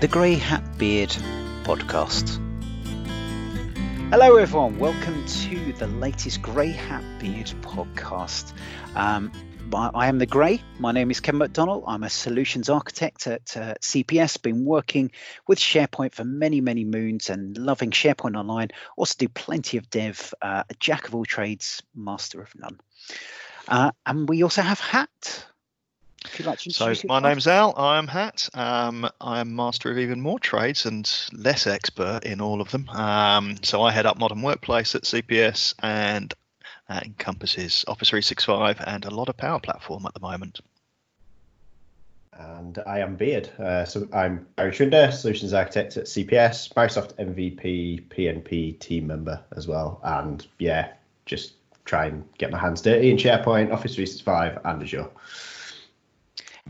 the 0.00 0.08
Grey 0.08 0.36
Hat 0.36 0.78
Beard 0.78 1.10
podcast. 1.62 2.38
Hello, 4.08 4.36
everyone. 4.36 4.78
Welcome 4.78 5.26
to 5.26 5.74
the 5.74 5.88
latest 5.88 6.40
Grey 6.40 6.70
Hat 6.70 7.04
Beard 7.18 7.52
podcast. 7.60 8.54
Um, 8.94 9.30
I 9.74 10.06
am 10.06 10.16
the 10.16 10.24
Grey. 10.24 10.62
My 10.78 10.92
name 10.92 11.10
is 11.10 11.20
Ken 11.20 11.36
McDonald. 11.36 11.84
I'm 11.86 12.02
a 12.02 12.08
solutions 12.08 12.70
architect 12.70 13.26
at 13.26 13.54
uh, 13.58 13.74
CPS. 13.82 14.40
Been 14.40 14.64
working 14.64 15.10
with 15.46 15.58
SharePoint 15.58 16.14
for 16.14 16.24
many, 16.24 16.62
many 16.62 16.84
moons 16.86 17.28
and 17.28 17.58
loving 17.58 17.90
SharePoint 17.90 18.38
Online. 18.38 18.68
Also 18.96 19.16
do 19.18 19.28
plenty 19.28 19.76
of 19.76 19.90
dev. 19.90 20.32
Uh, 20.40 20.62
a 20.70 20.74
jack 20.80 21.08
of 21.08 21.14
all 21.14 21.26
trades, 21.26 21.82
master 21.94 22.40
of 22.40 22.50
none. 22.58 22.80
Uh, 23.68 23.90
and 24.06 24.26
we 24.30 24.44
also 24.44 24.62
have 24.62 24.80
Hat. 24.80 25.10
If 25.10 25.10
you'd 25.10 25.44
like 25.44 25.46
to 26.06 26.09
so 26.56 26.94
my 27.06 27.20
name's 27.20 27.46
Al. 27.46 27.74
I 27.76 27.98
am 27.98 28.06
Hat. 28.06 28.48
Um, 28.54 29.08
I 29.20 29.40
am 29.40 29.56
master 29.56 29.90
of 29.90 29.98
even 29.98 30.20
more 30.20 30.38
trades 30.38 30.84
and 30.84 31.10
less 31.32 31.66
expert 31.66 32.24
in 32.24 32.40
all 32.40 32.60
of 32.60 32.70
them. 32.70 32.88
Um, 32.90 33.56
so 33.62 33.82
I 33.82 33.90
head 33.90 34.06
up 34.06 34.18
modern 34.18 34.42
workplace 34.42 34.94
at 34.94 35.02
CPS, 35.02 35.74
and 35.80 36.32
that 36.88 37.06
encompasses 37.06 37.84
Office 37.88 38.10
365 38.10 38.82
and 38.86 39.04
a 39.04 39.10
lot 39.10 39.28
of 39.28 39.36
Power 39.36 39.60
Platform 39.60 40.04
at 40.06 40.14
the 40.14 40.20
moment. 40.20 40.60
And 42.32 42.78
I 42.86 43.00
am 43.00 43.16
Beard. 43.16 43.48
Uh, 43.58 43.84
so 43.84 44.08
I'm 44.12 44.46
Garry 44.56 44.72
Trinder, 44.72 45.10
solutions 45.12 45.52
architect 45.52 45.96
at 45.96 46.04
CPS, 46.04 46.72
Microsoft 46.74 47.14
MVP 47.16 48.08
PNP 48.08 48.78
team 48.78 49.06
member 49.06 49.40
as 49.56 49.66
well. 49.68 50.00
And 50.02 50.46
yeah, 50.58 50.92
just 51.26 51.52
try 51.84 52.06
and 52.06 52.24
get 52.38 52.50
my 52.50 52.58
hands 52.58 52.82
dirty 52.82 53.10
in 53.10 53.16
SharePoint, 53.16 53.72
Office 53.72 53.94
365, 53.94 54.58
and 54.64 54.82
Azure. 54.82 55.08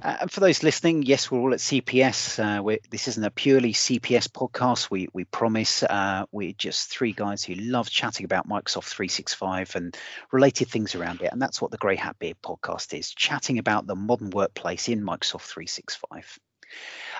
Uh, 0.02 0.16
and 0.22 0.30
for 0.30 0.40
those 0.40 0.62
listening, 0.62 1.02
yes, 1.02 1.30
we're 1.30 1.40
all 1.40 1.52
at 1.52 1.60
CPS. 1.60 2.38
Uh, 2.38 2.76
this 2.90 3.08
isn't 3.08 3.24
a 3.24 3.30
purely 3.30 3.72
CPS 3.72 4.28
podcast. 4.28 4.90
We 4.90 5.08
we 5.12 5.24
promise 5.24 5.82
uh, 5.82 6.24
we're 6.32 6.52
just 6.52 6.90
three 6.90 7.12
guys 7.12 7.44
who 7.44 7.54
love 7.54 7.90
chatting 7.90 8.24
about 8.24 8.48
Microsoft 8.48 8.88
365 8.88 9.76
and 9.76 9.96
related 10.32 10.68
things 10.68 10.94
around 10.94 11.22
it. 11.22 11.32
And 11.32 11.40
that's 11.40 11.60
what 11.60 11.70
the 11.70 11.78
Grey 11.78 11.96
Hat 11.96 12.18
Beard 12.18 12.36
podcast 12.42 12.98
is: 12.98 13.10
chatting 13.10 13.58
about 13.58 13.86
the 13.86 13.96
modern 13.96 14.30
workplace 14.30 14.88
in 14.88 15.02
Microsoft 15.02 15.42
365. 15.42 16.38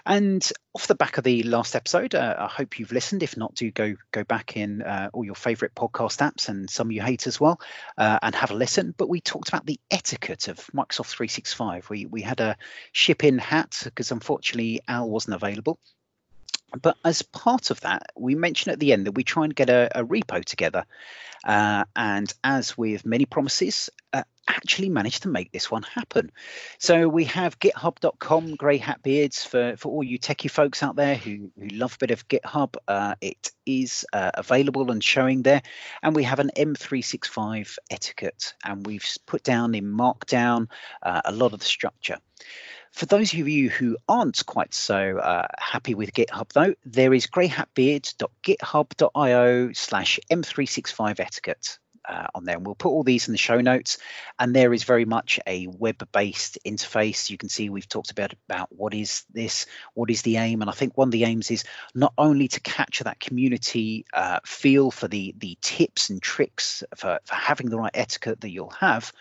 And 0.07 0.47
off 0.75 0.87
the 0.87 0.95
back 0.95 1.19
of 1.19 1.25
the 1.25 1.43
last 1.43 1.77
episode, 1.77 2.15
uh, 2.15 2.37
I 2.39 2.47
hope 2.47 2.79
you've 2.79 2.93
listened. 2.93 3.23
If 3.23 3.37
not, 3.37 3.55
do 3.55 3.71
go 3.71 3.95
go 4.13 4.25
back 4.25 4.57
in 4.57 4.83
uh, 4.83 5.11
all 5.13 5.25
your 5.25 5.35
favourite 5.35 5.75
podcast 5.75 6.19
apps 6.19 6.49
and 6.49 6.71
some 6.71 6.91
you 6.91 7.03
hate 7.03 7.27
as 7.27 7.41
well, 7.41 7.61
uh, 7.99 8.19
and 8.23 8.35
have 8.35 8.51
a 8.51 8.55
listen. 8.55 8.95
But 8.97 9.09
we 9.09 9.21
talked 9.21 9.49
about 9.49 9.67
the 9.67 9.81
etiquette 9.91 10.49
of 10.49 10.59
Microsoft 10.75 11.11
365. 11.11 11.91
We 11.91 12.07
we 12.07 12.23
had 12.23 12.41
a 12.41 12.57
ship 12.93 13.25
in 13.25 13.39
hat 13.39 13.81
because 13.85 14.11
unfortunately 14.11 14.81
Al 14.89 15.11
wasn't 15.11 15.35
available. 15.35 15.79
But 16.81 16.97
as 17.05 17.23
part 17.23 17.71
of 17.71 17.81
that, 17.81 18.07
we 18.17 18.35
mentioned 18.35 18.73
at 18.73 18.81
the 18.81 18.93
end 18.93 19.07
that 19.07 19.13
we 19.13 19.25
try 19.25 19.45
and 19.45 19.55
get 19.55 19.71
a, 19.71 19.91
a 19.95 20.05
repo 20.05 20.45
together. 20.45 20.85
Uh, 21.45 21.85
and 21.97 22.33
as 22.45 22.77
with 22.77 23.07
many 23.07 23.25
promises, 23.25 23.89
uh, 24.13 24.23
actually 24.47 24.89
managed 24.89 25.23
to 25.23 25.29
make 25.29 25.53
this 25.53 25.71
one 25.71 25.83
happen. 25.83 26.31
So 26.79 27.09
we 27.09 27.25
have 27.27 27.59
github.com, 27.59 28.57
grey 28.57 28.77
hat 28.79 29.03
beards 29.03 29.45
for, 29.45 29.77
for 29.77 29.91
all 29.91 30.03
you 30.03 30.19
techie 30.19 30.51
folks 30.51 30.83
out 30.83 30.97
there 30.97 31.15
who, 31.15 31.51
who 31.59 31.69
love 31.69 31.95
a 31.95 31.99
bit 31.99 32.11
of 32.11 32.29
GitHub. 32.29 32.75
Uh, 32.87 33.15
it 33.21 33.53
is 33.65 34.05
uh, 34.13 34.33
available 34.35 34.91
and 34.91 35.03
showing 35.03 35.43
there. 35.43 35.63
And 36.03 36.15
we 36.15 36.25
have 36.25 36.41
an 36.41 36.51
M365 36.57 37.79
etiquette, 37.91 38.55
and 38.65 38.87
we've 38.87 39.07
put 39.27 39.43
down 39.43 39.75
in 39.75 39.85
Markdown 39.85 40.69
uh, 41.03 41.23
a 41.25 41.33
lot 41.33 41.53
of 41.53 41.61
the 41.61 41.65
structure. 41.65 42.19
For 42.93 43.07
those 43.07 43.33
of 43.33 43.49
you 43.49 43.71
who 43.71 43.97
aren't 44.09 44.45
quite 44.47 44.75
so 44.75 45.19
uh, 45.19 45.47
happy 45.59 45.95
with 45.95 46.13
GitHub, 46.13 46.53
though, 46.53 46.75
there 46.85 47.15
is 47.15 47.27
greyhatbeard.github.io 47.27 49.73
slash 49.73 50.21
m365 50.31 51.21
etiquette 51.21 51.79
uh, 52.11 52.27
on 52.35 52.45
there. 52.45 52.57
And 52.57 52.67
we'll 52.67 52.75
put 52.75 52.91
all 52.91 53.05
these 53.05 53.29
in 53.29 53.33
the 53.33 53.39
show 53.39 53.61
notes. 53.61 53.99
And 54.39 54.55
there 54.55 54.75
is 54.75 54.85
very 54.85 55.05
much 55.05 55.39
a 55.47 55.67
web-based 55.69 56.59
interface. 56.67 57.31
You 57.31 57.39
can 57.39 57.49
see 57.49 57.71
we've 57.71 57.89
talked 57.89 58.11
about 58.11 58.35
about 58.49 58.69
what 58.71 58.93
is 58.95 59.25
this, 59.33 59.67
what 59.95 60.11
is 60.11 60.23
the 60.23 60.37
aim, 60.37 60.61
and 60.61 60.71
I 60.71 60.75
think 60.75 60.97
one 60.97 61.09
of 61.09 61.13
the 61.13 61.25
aims 61.25 61.51
is 61.51 61.65
not 61.95 62.13
only 62.19 62.49
to 62.49 62.61
capture 62.61 63.05
that 63.05 63.21
community 63.21 64.05
uh, 64.13 64.41
feel 64.45 64.91
for 64.91 65.09
the 65.09 65.35
the 65.39 65.57
tips 65.61 66.11
and 66.11 66.21
tricks 66.21 66.83
for, 66.97 67.21
for 67.25 67.35
having 67.35 67.71
the 67.71 67.79
right 67.79 67.91
etiquette 67.95 68.41
that 68.41 68.51
you'll 68.51 68.71
have, 68.71 69.13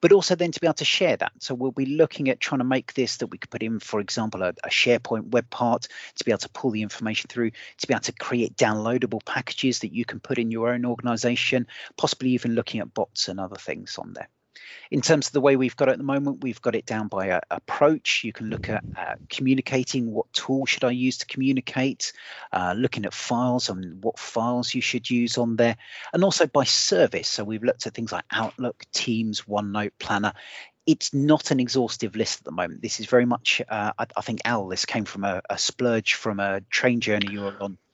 but 0.00 0.12
also 0.12 0.36
then 0.36 0.52
to 0.52 0.60
be 0.60 0.66
able 0.66 0.74
to 0.74 0.84
share 0.84 1.16
that. 1.16 1.32
So 1.40 1.54
we'll 1.54 1.72
be 1.72 1.86
looking 1.86 2.28
at 2.28 2.40
trying 2.40 2.60
to 2.60 2.64
make 2.64 2.94
this 2.94 3.16
that 3.16 3.28
we 3.28 3.38
could 3.38 3.50
put 3.50 3.62
in, 3.62 3.80
for 3.80 4.00
example, 4.00 4.42
a, 4.42 4.50
a 4.64 4.68
SharePoint 4.68 5.30
web 5.30 5.48
part 5.50 5.88
to 6.14 6.24
be 6.24 6.30
able 6.30 6.38
to 6.38 6.48
pull 6.50 6.70
the 6.70 6.82
information 6.82 7.28
through, 7.28 7.50
to 7.50 7.86
be 7.86 7.94
able 7.94 8.02
to 8.02 8.12
create 8.12 8.56
downloadable 8.56 9.24
packages 9.24 9.80
that 9.80 9.92
you 9.92 10.04
can 10.04 10.20
put 10.20 10.38
in 10.38 10.50
your 10.50 10.72
own 10.72 10.84
organization, 10.84 11.66
possibly 11.96 12.35
even 12.36 12.54
looking 12.54 12.80
at 12.80 12.94
bots 12.94 13.28
and 13.28 13.40
other 13.40 13.56
things 13.56 13.98
on 13.98 14.12
there. 14.12 14.28
In 14.90 15.00
terms 15.00 15.26
of 15.26 15.32
the 15.32 15.40
way 15.40 15.56
we've 15.56 15.76
got 15.76 15.88
it 15.88 15.92
at 15.92 15.98
the 15.98 16.04
moment, 16.04 16.42
we've 16.42 16.62
got 16.62 16.74
it 16.74 16.86
down 16.86 17.08
by 17.08 17.26
a, 17.26 17.40
approach. 17.50 18.22
You 18.24 18.32
can 18.32 18.48
look 18.48 18.68
at 18.68 18.84
uh, 18.96 19.14
communicating. 19.28 20.12
What 20.12 20.32
tool 20.32 20.64
should 20.66 20.84
I 20.84 20.92
use 20.92 21.18
to 21.18 21.26
communicate? 21.26 22.12
Uh, 22.52 22.74
looking 22.76 23.04
at 23.04 23.12
files 23.12 23.68
and 23.68 24.02
what 24.02 24.18
files 24.18 24.74
you 24.74 24.80
should 24.80 25.10
use 25.10 25.38
on 25.38 25.56
there, 25.56 25.76
and 26.12 26.24
also 26.24 26.46
by 26.46 26.64
service. 26.64 27.28
So 27.28 27.44
we've 27.44 27.64
looked 27.64 27.86
at 27.86 27.94
things 27.94 28.12
like 28.12 28.24
Outlook, 28.30 28.84
Teams, 28.92 29.42
OneNote, 29.42 29.92
Planner 29.98 30.32
it's 30.86 31.12
not 31.12 31.50
an 31.50 31.58
exhaustive 31.58 32.14
list 32.14 32.38
at 32.38 32.44
the 32.44 32.52
moment. 32.52 32.80
This 32.80 33.00
is 33.00 33.06
very 33.06 33.26
much, 33.26 33.60
uh, 33.68 33.92
I, 33.98 34.06
I, 34.16 34.20
think, 34.20 34.40
Al, 34.44 34.68
this 34.68 34.86
came 34.86 35.04
from 35.04 35.24
a, 35.24 35.42
a, 35.50 35.58
splurge 35.58 36.14
from 36.14 36.38
a 36.38 36.60
train 36.70 37.00
journey 37.00 37.32
you 37.32 37.40
were 37.40 37.56
on 37.60 37.72
uh, 37.72 37.85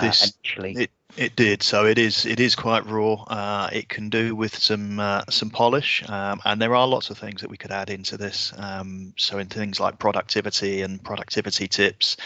this, 0.00 0.32
It, 0.76 0.90
it 1.16 1.36
did. 1.36 1.62
So 1.62 1.86
it 1.86 1.98
is 1.98 2.26
it 2.26 2.40
is 2.40 2.54
quite 2.54 2.86
raw. 2.86 3.14
Uh, 3.24 3.70
it 3.72 3.88
can 3.88 4.08
do 4.08 4.34
with 4.34 4.56
some 4.56 5.00
uh, 5.00 5.22
some 5.28 5.50
polish, 5.50 6.02
um, 6.08 6.40
and 6.44 6.60
there 6.60 6.74
are 6.74 6.86
lots 6.86 7.10
of 7.10 7.18
things 7.18 7.40
that 7.40 7.50
we 7.50 7.56
could 7.56 7.70
add 7.70 7.90
into 7.90 8.16
this. 8.16 8.52
Um, 8.56 9.14
so 9.16 9.38
in 9.38 9.46
things 9.48 9.80
like 9.80 9.98
productivity 9.98 10.82
and 10.82 11.02
productivity 11.02 11.66
tips, 11.66 12.16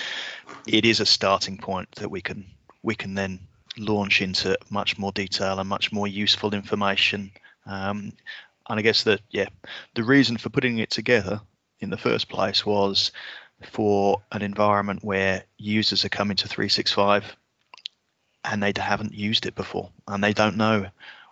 it 0.67 0.85
is 0.85 1.01
a 1.01 1.07
starting 1.07 1.59
point 1.59 1.91
that 1.93 2.11
we 2.11 2.21
can 2.21 2.45
we 2.83 2.95
can 2.95 3.15
then 3.15 3.39
launch 3.79 4.21
into 4.21 4.57
much 4.71 4.99
more 4.99 5.13
detail 5.13 5.59
and 5.59 5.69
much 5.69 5.93
more 5.93 6.07
useful 6.07 6.55
information. 6.55 7.31
Um, 7.67 8.13
and 8.69 8.79
I 8.79 8.83
guess 8.83 9.05
that 9.05 9.21
yeah, 9.31 9.49
the 9.95 10.05
reason 10.05 10.37
for 10.37 10.51
putting 10.51 10.79
it 10.79 10.91
together 10.91 11.41
in 11.81 11.91
the 11.91 11.97
first 11.97 12.29
place 12.29 12.65
was 12.65 13.13
for 13.67 14.23
an 14.33 14.43
environment 14.43 15.03
where 15.03 15.45
users 15.59 16.05
are 16.05 16.09
coming 16.09 16.37
to 16.37 16.49
365 16.49 17.37
and 18.45 18.63
they 18.63 18.73
haven't 18.77 19.15
used 19.15 19.47
it 19.47 19.55
before 19.55 19.91
and 20.09 20.23
they 20.23 20.33
don't 20.33 20.57
know 20.57 20.87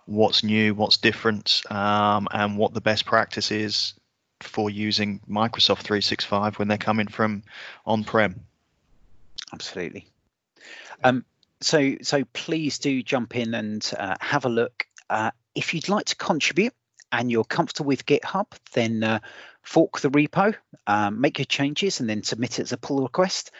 what's 0.05 0.43
new, 0.43 0.73
what's 0.73 0.97
different, 0.97 1.61
um, 1.69 2.27
and 2.31 2.57
what 2.57 2.73
the 2.73 2.81
best 2.81 3.05
practice 3.05 3.51
is 3.51 3.93
for 4.39 4.69
using 4.69 5.19
Microsoft 5.29 5.79
365 5.79 6.57
when 6.57 6.67
they're 6.67 6.77
coming 6.77 7.07
from 7.07 7.43
on-prem. 7.85 8.39
Absolutely. 9.53 10.07
Um, 11.03 11.23
so, 11.61 11.95
so 12.01 12.23
please 12.33 12.79
do 12.79 13.03
jump 13.03 13.35
in 13.35 13.53
and 13.53 13.89
uh, 13.97 14.15
have 14.19 14.45
a 14.45 14.49
look. 14.49 14.87
Uh, 15.09 15.31
if 15.53 15.73
you'd 15.73 15.89
like 15.89 16.05
to 16.05 16.15
contribute, 16.15 16.73
and 17.11 17.31
you're 17.31 17.43
comfortable 17.43 17.87
with 17.87 18.05
GitHub, 18.05 18.47
then 18.73 19.03
uh, 19.03 19.19
fork 19.61 19.99
the 19.99 20.09
repo, 20.09 20.55
um, 20.87 21.21
make 21.21 21.39
your 21.39 21.45
changes, 21.45 21.99
and 21.99 22.09
then 22.09 22.23
submit 22.23 22.59
it 22.59 22.63
as 22.63 22.71
a 22.71 22.77
pull 22.77 23.01
request. 23.01 23.51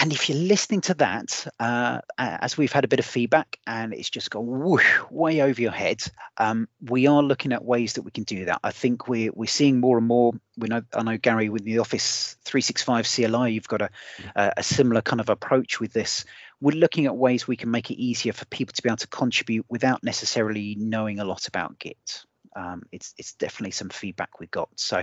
And 0.00 0.12
if 0.12 0.28
you're 0.28 0.38
listening 0.38 0.82
to 0.82 0.94
that, 0.94 1.46
uh, 1.58 2.00
as 2.18 2.56
we've 2.56 2.70
had 2.70 2.84
a 2.84 2.88
bit 2.88 3.00
of 3.00 3.04
feedback 3.04 3.58
and 3.66 3.92
it's 3.92 4.10
just 4.10 4.30
gone 4.30 4.46
whoosh, 4.46 4.86
way 5.10 5.40
over 5.40 5.60
your 5.60 5.72
head, 5.72 6.00
um, 6.36 6.68
we 6.80 7.08
are 7.08 7.20
looking 7.20 7.52
at 7.52 7.64
ways 7.64 7.94
that 7.94 8.02
we 8.02 8.12
can 8.12 8.22
do 8.22 8.44
that. 8.44 8.60
I 8.62 8.70
think 8.70 9.08
we're 9.08 9.32
we're 9.34 9.46
seeing 9.46 9.80
more 9.80 9.98
and 9.98 10.06
more. 10.06 10.34
We 10.56 10.68
know, 10.68 10.82
I 10.94 11.02
know 11.02 11.16
Gary 11.16 11.48
with 11.48 11.64
the 11.64 11.80
Office 11.80 12.36
365 12.44 13.08
CLI, 13.12 13.52
you've 13.52 13.66
got 13.66 13.82
a, 13.82 13.90
a, 14.36 14.52
a 14.58 14.62
similar 14.62 15.02
kind 15.02 15.20
of 15.20 15.30
approach 15.30 15.80
with 15.80 15.92
this. 15.94 16.24
We're 16.60 16.78
looking 16.78 17.06
at 17.06 17.16
ways 17.16 17.48
we 17.48 17.56
can 17.56 17.72
make 17.72 17.90
it 17.90 18.00
easier 18.00 18.32
for 18.32 18.44
people 18.46 18.74
to 18.74 18.82
be 18.82 18.88
able 18.88 18.98
to 18.98 19.08
contribute 19.08 19.66
without 19.68 20.04
necessarily 20.04 20.76
knowing 20.78 21.18
a 21.18 21.24
lot 21.24 21.48
about 21.48 21.78
Git 21.80 22.24
um, 22.58 22.82
it's 22.90 23.14
it's 23.16 23.34
definitely 23.34 23.70
some 23.70 23.88
feedback 23.88 24.40
we've 24.40 24.50
got. 24.50 24.68
So 24.76 25.02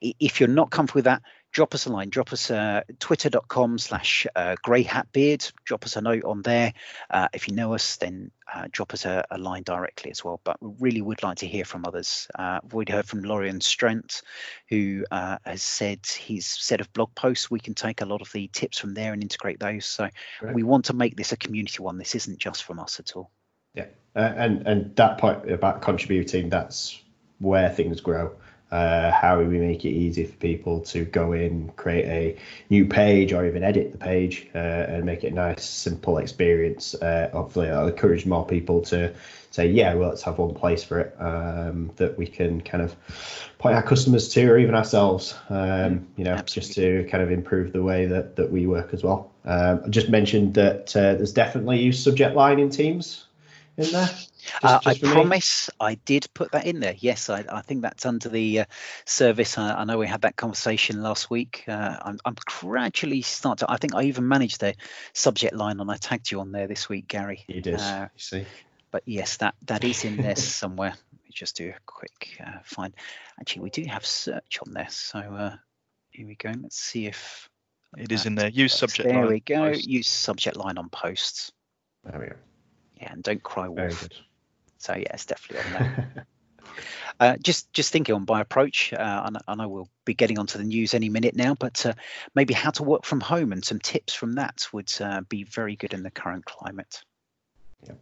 if 0.00 0.38
you're 0.38 0.48
not 0.48 0.70
comfortable 0.70 0.98
with 0.98 1.06
that, 1.06 1.22
drop 1.50 1.74
us 1.74 1.86
a 1.86 1.92
line. 1.92 2.10
Drop 2.10 2.32
us 2.32 2.50
uh, 2.50 2.82
twitter.com 2.98 3.78
slash 3.78 4.26
uh, 4.36 4.56
greyhatbeard. 4.64 5.50
Drop 5.64 5.84
us 5.84 5.96
a 5.96 6.02
note 6.02 6.24
on 6.24 6.42
there. 6.42 6.74
Uh, 7.08 7.28
if 7.32 7.48
you 7.48 7.54
know 7.54 7.74
us, 7.74 7.96
then 7.96 8.30
uh, 8.52 8.66
drop 8.70 8.92
us 8.92 9.06
a, 9.06 9.24
a, 9.30 9.38
line 9.38 9.62
directly 9.62 10.10
as 10.10 10.22
well. 10.22 10.40
But 10.44 10.60
we 10.60 10.72
really 10.78 11.00
would 11.00 11.22
like 11.22 11.38
to 11.38 11.46
hear 11.46 11.64
from 11.64 11.84
others. 11.86 12.28
Uh, 12.38 12.60
we've 12.72 12.88
heard 12.88 13.06
from 13.06 13.22
Loryan 13.22 13.60
Strant, 13.60 14.22
who 14.68 15.04
uh, 15.10 15.38
has 15.44 15.62
said 15.62 16.00
his 16.06 16.46
set 16.46 16.80
of 16.80 16.92
blog 16.92 17.14
posts. 17.14 17.50
We 17.50 17.60
can 17.60 17.74
take 17.74 18.02
a 18.02 18.06
lot 18.06 18.20
of 18.20 18.30
the 18.32 18.48
tips 18.48 18.78
from 18.78 18.94
there 18.94 19.12
and 19.12 19.22
integrate 19.22 19.58
those. 19.58 19.86
So 19.86 20.08
right. 20.42 20.54
we 20.54 20.62
want 20.62 20.84
to 20.86 20.92
make 20.92 21.16
this 21.16 21.32
a 21.32 21.36
community 21.36 21.82
one. 21.82 21.98
This 21.98 22.14
isn't 22.14 22.38
just 22.38 22.64
from 22.64 22.78
us 22.78 23.00
at 23.00 23.16
all. 23.16 23.30
Yeah, 23.74 23.86
uh, 24.16 24.32
and 24.36 24.66
and 24.66 24.96
that 24.96 25.18
point 25.18 25.50
about 25.50 25.82
contributing, 25.82 26.48
that's 26.48 27.00
where 27.38 27.70
things 27.70 28.00
grow. 28.00 28.32
Uh, 28.70 29.10
how 29.10 29.40
we 29.40 29.58
make 29.58 29.84
it 29.84 29.88
easy 29.88 30.24
for 30.24 30.36
people 30.36 30.78
to 30.78 31.04
go 31.04 31.32
in, 31.32 31.68
create 31.74 32.04
a 32.04 32.38
new 32.68 32.86
page, 32.86 33.32
or 33.32 33.44
even 33.44 33.64
edit 33.64 33.90
the 33.90 33.98
page 33.98 34.48
uh, 34.54 34.58
and 34.58 35.04
make 35.04 35.24
it 35.24 35.32
a 35.32 35.34
nice, 35.34 35.64
simple 35.64 36.18
experience. 36.18 36.94
Uh, 36.94 37.28
hopefully, 37.32 37.68
I'll 37.68 37.88
encourage 37.88 38.26
more 38.26 38.46
people 38.46 38.80
to 38.82 39.12
say, 39.50 39.66
yeah, 39.66 39.94
well, 39.94 40.10
let's 40.10 40.22
have 40.22 40.38
one 40.38 40.54
place 40.54 40.84
for 40.84 41.00
it 41.00 41.16
um, 41.18 41.90
that 41.96 42.16
we 42.16 42.28
can 42.28 42.60
kind 42.60 42.84
of 42.84 42.94
point 43.58 43.74
our 43.74 43.82
customers 43.82 44.28
to, 44.28 44.48
or 44.48 44.56
even 44.56 44.76
ourselves. 44.76 45.34
Um, 45.48 46.06
you 46.16 46.22
know, 46.22 46.34
Absolutely. 46.34 46.60
just 46.60 46.74
to 46.74 47.10
kind 47.10 47.24
of 47.24 47.32
improve 47.32 47.72
the 47.72 47.82
way 47.82 48.06
that 48.06 48.36
that 48.36 48.52
we 48.52 48.68
work 48.68 48.94
as 48.94 49.02
well. 49.02 49.32
Um, 49.44 49.82
I 49.84 49.88
just 49.88 50.10
mentioned 50.10 50.54
that 50.54 50.94
uh, 50.94 51.14
there's 51.14 51.32
definitely 51.32 51.80
use 51.80 52.00
subject 52.00 52.36
line 52.36 52.60
in 52.60 52.70
Teams 52.70 53.24
in 53.80 53.92
there. 53.92 54.06
Just, 54.06 54.64
uh, 54.64 54.80
just 54.82 55.04
I 55.04 55.08
promise 55.08 55.68
me. 55.68 55.86
I 55.86 55.94
did 55.94 56.26
put 56.34 56.52
that 56.52 56.66
in 56.66 56.80
there. 56.80 56.94
Yes, 56.98 57.28
I, 57.28 57.44
I 57.50 57.62
think 57.62 57.82
that's 57.82 58.06
under 58.06 58.28
the 58.28 58.60
uh, 58.60 58.64
service. 59.04 59.58
I, 59.58 59.74
I, 59.74 59.84
know 59.84 59.98
we 59.98 60.06
had 60.06 60.22
that 60.22 60.36
conversation 60.36 61.02
last 61.02 61.30
week. 61.30 61.64
Uh, 61.68 61.96
I'm, 62.02 62.18
I'm, 62.24 62.36
gradually 62.46 63.22
starting. 63.22 63.66
I 63.68 63.76
think 63.76 63.94
I 63.94 64.04
even 64.04 64.28
managed 64.28 64.60
the 64.60 64.74
subject 65.12 65.54
line 65.54 65.80
and 65.80 65.90
I 65.90 65.96
tagged 65.96 66.30
you 66.30 66.40
on 66.40 66.52
there 66.52 66.66
this 66.66 66.88
week, 66.88 67.08
Gary. 67.08 67.44
You 67.48 67.60
did. 67.60 67.80
Uh, 67.80 68.08
you 68.14 68.20
see. 68.20 68.46
But 68.90 69.02
yes, 69.06 69.36
that 69.38 69.54
that 69.66 69.84
is 69.84 70.04
in 70.04 70.16
there 70.16 70.36
somewhere. 70.36 70.94
Let 71.12 71.24
me 71.24 71.30
just 71.32 71.56
do 71.56 71.68
a 71.70 71.80
quick 71.86 72.38
uh, 72.44 72.58
find. 72.64 72.94
Actually, 73.38 73.62
we 73.62 73.70
do 73.70 73.84
have 73.84 74.04
search 74.04 74.58
on 74.66 74.72
there. 74.72 74.88
So 74.90 75.18
uh, 75.18 75.56
here 76.10 76.26
we 76.26 76.34
go. 76.34 76.52
Let's 76.60 76.78
see 76.78 77.06
if 77.06 77.48
it 77.96 78.12
is 78.12 78.26
in 78.26 78.34
there. 78.34 78.48
Use 78.48 78.74
subject 78.74 79.08
there 79.08 79.16
line. 79.16 79.24
There 79.24 79.32
we 79.32 79.40
go. 79.40 79.72
Posts. 79.72 79.86
Use 79.86 80.08
subject 80.08 80.56
line 80.56 80.78
on 80.78 80.88
posts. 80.88 81.52
There 82.04 82.18
we 82.18 82.26
go. 82.26 82.34
Yeah, 83.00 83.12
and 83.12 83.22
don't 83.22 83.42
cry 83.42 83.68
wolf. 83.68 84.08
So 84.78 84.94
yeah, 84.94 85.12
it's 85.12 85.26
definitely 85.26 85.66
on 85.66 85.72
there. 85.72 86.26
uh, 87.20 87.36
just 87.42 87.72
just 87.72 87.92
thinking 87.92 88.14
on 88.14 88.24
by 88.24 88.40
approach, 88.40 88.92
uh, 88.92 89.22
I, 89.24 89.54
know, 89.54 89.64
I, 89.64 89.66
we'll 89.66 89.88
be 90.04 90.14
getting 90.14 90.38
onto 90.38 90.58
the 90.58 90.64
news 90.64 90.94
any 90.94 91.08
minute 91.08 91.36
now, 91.36 91.54
but 91.54 91.84
uh, 91.86 91.94
maybe 92.34 92.54
how 92.54 92.70
to 92.70 92.82
work 92.82 93.04
from 93.04 93.20
home 93.20 93.52
and 93.52 93.64
some 93.64 93.78
tips 93.78 94.14
from 94.14 94.34
that 94.34 94.66
would 94.72 94.92
uh, 95.00 95.20
be 95.28 95.44
very 95.44 95.76
good 95.76 95.92
in 95.92 96.02
the 96.02 96.10
current 96.10 96.44
climate. 96.44 97.02
Yeah. 97.86 97.94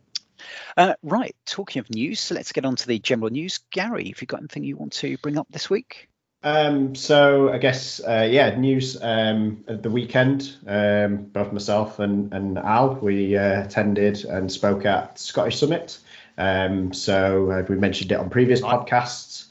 Uh, 0.77 0.95
right, 1.03 1.35
talking 1.47 1.81
of 1.81 1.91
news, 1.91 2.21
so 2.21 2.35
let's 2.35 2.53
get 2.53 2.65
on 2.65 2.77
to 2.77 2.87
the 2.87 2.99
general 2.99 3.31
news. 3.31 3.59
Gary, 3.71 4.09
have 4.09 4.21
you 4.21 4.27
got 4.27 4.41
anything 4.41 4.65
you 4.65 4.77
want 4.77 4.93
to 4.95 5.19
bring 5.19 5.37
up 5.37 5.49
this 5.50 5.69
week? 5.69 6.09
Um, 6.49 6.95
so 6.95 7.53
I 7.53 7.59
guess 7.59 8.00
uh, 8.00 8.27
yeah, 8.31 8.56
news 8.56 8.97
um, 9.03 9.65
at 9.69 9.83
the 9.83 9.91
weekend. 9.91 10.56
Um, 10.67 11.25
both 11.25 11.53
myself 11.53 11.99
and 11.99 12.33
and 12.33 12.59
Al 12.59 12.95
we 12.95 13.37
uh, 13.37 13.65
attended 13.65 14.25
and 14.25 14.50
spoke 14.50 14.87
at 14.87 15.19
Scottish 15.19 15.59
Summit. 15.59 15.99
Um, 16.39 16.93
so 16.93 17.50
uh, 17.50 17.65
we 17.69 17.77
mentioned 17.77 18.12
it 18.12 18.15
on 18.15 18.31
previous 18.31 18.62
podcasts. 18.62 19.47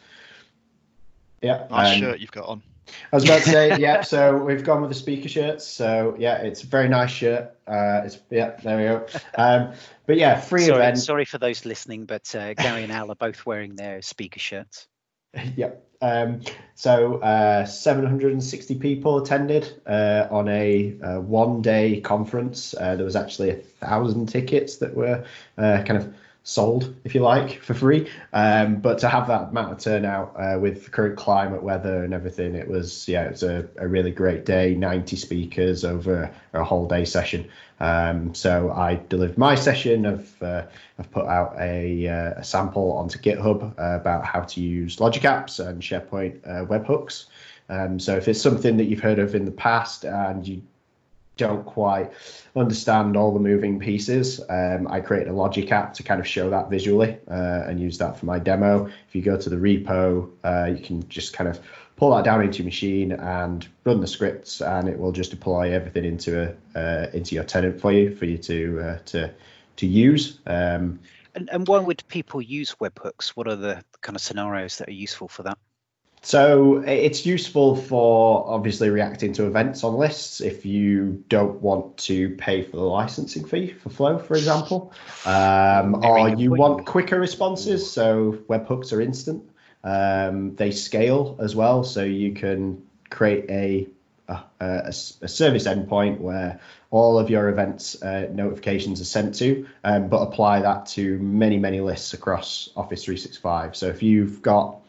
Yeah, 1.41 1.67
nice 1.69 1.95
um, 1.95 2.01
shirt 2.01 2.19
you've 2.19 2.31
got 2.31 2.45
on. 2.45 2.63
I 3.11 3.15
was 3.15 3.25
about 3.25 3.43
to 3.43 3.49
say 3.49 3.77
yeah. 3.77 4.01
So 4.13 4.37
we've 4.37 4.63
gone 4.63 4.81
with 4.81 4.89
the 4.89 4.95
speaker 4.95 5.29
shirts. 5.29 5.67
So 5.67 6.15
yeah, 6.17 6.37
it's 6.37 6.63
a 6.63 6.67
very 6.67 6.89
nice 6.89 7.11
shirt. 7.11 7.55
Uh, 7.67 8.01
it's 8.05 8.17
yeah, 8.31 8.55
there 8.63 8.77
we 8.77 8.83
go. 8.83 9.19
Um, 9.37 9.73
but 10.07 10.17
yeah, 10.17 10.39
free 10.39 10.65
sorry, 10.65 10.79
event. 10.79 10.97
Sorry 10.97 11.25
for 11.25 11.37
those 11.37 11.63
listening, 11.63 12.05
but 12.05 12.33
uh, 12.33 12.55
Gary 12.55 12.83
and 12.83 12.91
Al 12.91 13.11
are 13.11 13.15
both 13.15 13.45
wearing 13.45 13.75
their 13.75 14.01
speaker 14.01 14.39
shirts. 14.39 14.87
yep. 15.55 15.86
Um, 16.01 16.41
so 16.75 17.17
uh, 17.19 17.65
760 17.65 18.75
people 18.75 19.17
attended 19.17 19.81
uh, 19.87 20.27
on 20.29 20.47
a, 20.47 20.95
a 21.01 21.21
one-day 21.21 22.01
conference. 22.01 22.75
Uh, 22.79 22.95
there 22.95 23.05
was 23.05 23.15
actually 23.15 23.49
a 23.49 23.55
thousand 23.55 24.27
tickets 24.27 24.77
that 24.77 24.95
were 24.95 25.25
uh, 25.57 25.83
kind 25.83 25.97
of 25.97 26.13
sold, 26.47 26.95
if 27.03 27.13
you 27.13 27.19
like, 27.19 27.61
for 27.61 27.73
free. 27.73 28.09
Um, 28.31 28.77
but 28.77 28.99
to 28.99 29.09
have 29.09 29.27
that 29.27 29.49
amount 29.49 29.73
of 29.73 29.79
turnout 29.79 30.33
uh, 30.37 30.57
with 30.57 30.85
the 30.85 30.89
current 30.89 31.17
climate, 31.17 31.61
weather, 31.61 32.05
and 32.05 32.13
everything, 32.13 32.55
it 32.55 32.69
was 32.69 33.05
yeah, 33.07 33.25
it 33.25 33.31
was 33.31 33.43
a, 33.43 33.67
a 33.75 33.87
really 33.87 34.11
great 34.11 34.45
day. 34.45 34.73
Ninety 34.73 35.17
speakers 35.17 35.83
over 35.83 36.33
a 36.53 36.63
whole 36.63 36.87
day 36.87 37.03
session. 37.03 37.49
Um, 37.81 38.33
so 38.33 38.71
I 38.71 38.95
delivered 39.09 39.37
my 39.37 39.55
session. 39.55 40.05
I've 40.05 40.41
uh, 40.41 40.63
I've 40.97 41.11
put 41.11 41.25
out 41.25 41.57
a, 41.59 42.07
uh, 42.07 42.39
a 42.39 42.43
sample 42.45 42.93
onto 42.93 43.19
GitHub 43.19 43.77
uh, 43.77 43.99
about 43.99 44.25
how 44.25 44.41
to 44.41 44.61
use 44.61 45.01
Logic 45.01 45.23
Apps 45.23 45.59
and 45.59 45.81
SharePoint 45.81 46.39
uh, 46.47 46.65
webhooks. 46.65 47.25
Um, 47.69 47.99
so 47.99 48.15
if 48.15 48.29
it's 48.29 48.41
something 48.41 48.77
that 48.77 48.85
you've 48.85 49.01
heard 49.01 49.19
of 49.19 49.35
in 49.35 49.43
the 49.43 49.51
past 49.51 50.05
and 50.05 50.47
you 50.47 50.61
don't 51.37 51.65
quite 51.65 52.11
understand 52.55 53.15
all 53.15 53.33
the 53.33 53.39
moving 53.39 53.79
pieces, 53.79 54.41
um, 54.49 54.87
I 54.89 54.99
created 54.99 55.29
a 55.29 55.33
Logic 55.33 55.71
app 55.71 55.93
to 55.95 56.03
kind 56.03 56.19
of 56.19 56.27
show 56.27 56.49
that 56.49 56.69
visually 56.69 57.17
uh, 57.29 57.63
and 57.67 57.79
use 57.79 57.97
that 57.99 58.17
for 58.19 58.25
my 58.25 58.39
demo. 58.39 58.87
If 58.87 59.15
you 59.15 59.21
go 59.21 59.37
to 59.37 59.49
the 59.49 59.55
repo, 59.55 60.29
uh, 60.43 60.65
you 60.65 60.83
can 60.83 61.07
just 61.07 61.33
kind 61.33 61.49
of 61.49 61.59
pull 61.95 62.15
that 62.15 62.23
down 62.23 62.41
into 62.41 62.59
your 62.59 62.65
machine 62.65 63.11
and 63.11 63.67
run 63.83 64.01
the 64.01 64.07
scripts, 64.07 64.61
and 64.61 64.87
it 64.87 64.97
will 64.97 65.11
just 65.11 65.31
deploy 65.31 65.71
everything 65.71 66.05
into 66.05 66.55
a 66.75 66.79
uh, 66.79 67.09
into 67.13 67.35
your 67.35 67.43
tenant 67.43 67.79
for 67.79 67.91
you 67.91 68.15
for 68.15 68.25
you 68.25 68.37
to 68.37 68.79
uh, 68.81 68.99
to 69.05 69.31
to 69.77 69.87
use. 69.87 70.39
Um, 70.45 70.99
and, 71.35 71.49
and 71.51 71.67
why 71.67 71.79
would 71.79 72.03
people 72.07 72.41
use 72.41 72.75
webhooks? 72.81 73.29
What 73.29 73.47
are 73.47 73.55
the 73.55 73.83
kind 74.01 74.15
of 74.15 74.21
scenarios 74.21 74.77
that 74.77 74.89
are 74.89 74.93
useful 74.93 75.27
for 75.27 75.43
that? 75.43 75.57
So 76.27 76.83
it's 76.85 77.25
useful 77.25 77.77
for 77.77 78.43
obviously 78.49 78.89
reacting 78.89 79.31
to 79.31 79.45
events 79.45 79.85
on 79.85 79.95
lists 79.95 80.41
if 80.41 80.65
you 80.65 81.23
don't 81.29 81.61
want 81.61 81.95
to 81.99 82.31
pay 82.31 82.63
for 82.63 82.75
the 82.75 82.83
licensing 82.83 83.45
fee 83.45 83.71
for 83.71 83.89
Flow, 83.89 84.19
for 84.19 84.35
example, 84.35 84.91
um, 85.23 86.03
or 86.03 86.27
you 86.27 86.51
want 86.51 86.85
quicker 86.85 87.17
responses. 87.17 87.89
So 87.89 88.39
webhooks 88.49 88.91
are 88.91 88.99
instant. 88.99 89.49
Um, 89.85 90.53
they 90.57 90.71
scale 90.71 91.37
as 91.39 91.55
well, 91.55 91.85
so 91.85 92.03
you 92.03 92.33
can 92.33 92.85
create 93.09 93.49
a 93.49 93.87
a, 94.27 94.43
a, 94.59 94.87
a, 94.87 95.27
service 95.29 95.65
endpoint 95.65 96.19
where 96.19 96.59
all 96.91 97.17
of 97.17 97.29
your 97.29 97.47
events 97.47 98.01
uh, 98.03 98.27
notifications 98.33 98.99
are 98.99 99.05
sent 99.05 99.33
to, 99.35 99.65
um, 99.85 100.09
but 100.09 100.17
apply 100.17 100.59
that 100.59 100.87
to 100.87 101.17
many, 101.19 101.57
many 101.57 101.79
lists 101.79 102.11
across 102.11 102.67
Office 102.75 103.05
365. 103.05 103.77
So 103.77 103.87
if 103.87 104.03
you've 104.03 104.41
got 104.41 104.81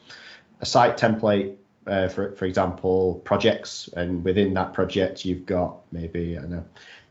a 0.61 0.67
site 0.67 0.97
template, 0.97 1.57
uh, 1.87 2.09
for 2.09 2.33
for 2.33 2.45
example, 2.45 3.23
projects, 3.25 3.89
and 3.97 4.25
within 4.25 4.55
that 4.55 4.73
project 4.73 5.25
you've 5.25 5.47
got 5.47 5.77
maybe 5.93 6.37
I 6.37 6.43
don't 6.43 6.51
know 6.51 6.65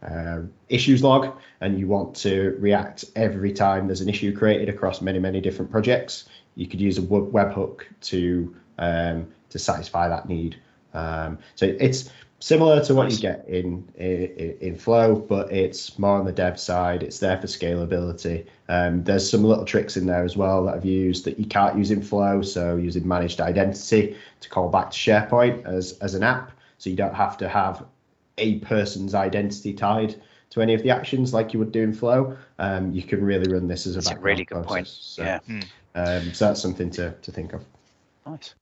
uh, 0.04 0.42
issues 0.70 1.04
log, 1.04 1.36
and 1.62 1.80
you 1.80 1.88
want 1.88 2.16
to 2.18 2.56
react 2.60 3.06
every 3.16 3.52
time 3.52 3.88
there's 3.88 4.02
an 4.02 4.10
issue 4.10 4.36
created 4.36 4.70
across 4.70 5.02
many 5.02 5.20
many 5.20 5.42
different 5.42 5.72
projects. 5.72 6.26
You 6.56 6.68
could 6.68 6.82
use 6.82 6.98
a 6.98 7.02
webhook 7.02 7.82
to 8.02 8.56
um, 8.78 9.28
to 9.50 9.60
satisfy 9.60 10.08
that 10.10 10.28
need. 10.28 10.58
Um, 10.98 11.38
so 11.56 11.76
it's 11.80 12.10
similar 12.40 12.84
to 12.84 12.94
what 12.94 13.12
you 13.12 13.18
get 13.18 13.48
in, 13.48 13.88
in, 13.96 14.58
in 14.62 14.78
Flow, 14.78 15.16
but 15.16 15.52
it's 15.52 15.98
more 15.98 16.18
on 16.18 16.26
the 16.26 16.32
dev 16.32 16.60
side. 16.60 17.04
It's 17.04 17.20
there 17.20 17.40
for 17.40 17.48
scalability. 17.48 18.46
Um, 18.70 19.04
there's 19.04 19.30
some 19.30 19.44
little 19.44 19.66
tricks 19.66 19.98
in 19.98 20.06
there 20.06 20.24
as 20.24 20.38
well 20.38 20.66
that 20.66 20.76
I've 20.76 20.86
used 20.86 21.26
that 21.26 21.40
you 21.40 21.46
can't 21.46 21.78
use 21.78 21.92
in 21.92 22.02
Flow. 22.02 22.42
So 22.42 22.76
using 22.76 23.08
managed 23.08 23.42
identity 23.42 24.16
to 24.42 24.50
call 24.50 24.70
back 24.70 24.92
to 24.92 24.98
SharePoint 24.98 25.66
as 25.66 25.98
as 26.00 26.16
an 26.16 26.24
app, 26.24 26.52
so 26.78 26.90
you 26.90 26.96
don't 26.96 27.16
have 27.16 27.38
to 27.38 27.50
have 27.50 27.86
a 28.38 28.60
person's 28.60 29.16
identity 29.16 29.74
tied 29.74 30.16
to 30.50 30.62
any 30.62 30.74
of 30.74 30.84
the 30.84 30.92
actions 30.92 31.34
like 31.34 31.54
you 31.54 31.60
would 31.60 31.72
do 31.72 31.82
in 31.82 31.94
Flow. 31.94 32.38
Um, 32.60 32.92
you 32.92 33.04
can 33.04 33.24
really 33.24 33.52
run 33.52 33.68
this 33.68 33.88
as 33.88 33.96
a, 33.96 34.00
that's 34.00 34.12
a 34.12 34.20
really 34.20 34.46
good 34.46 34.64
process. 34.64 34.68
point. 34.68 34.88
So, 34.88 35.24
yeah. 35.24 35.40
Um, 35.96 36.34
so 36.34 36.48
that's 36.48 36.62
something 36.62 36.92
to 36.92 37.12
to 37.12 37.32
think 37.32 37.54
of. 37.54 37.66
Nice. 38.26 38.54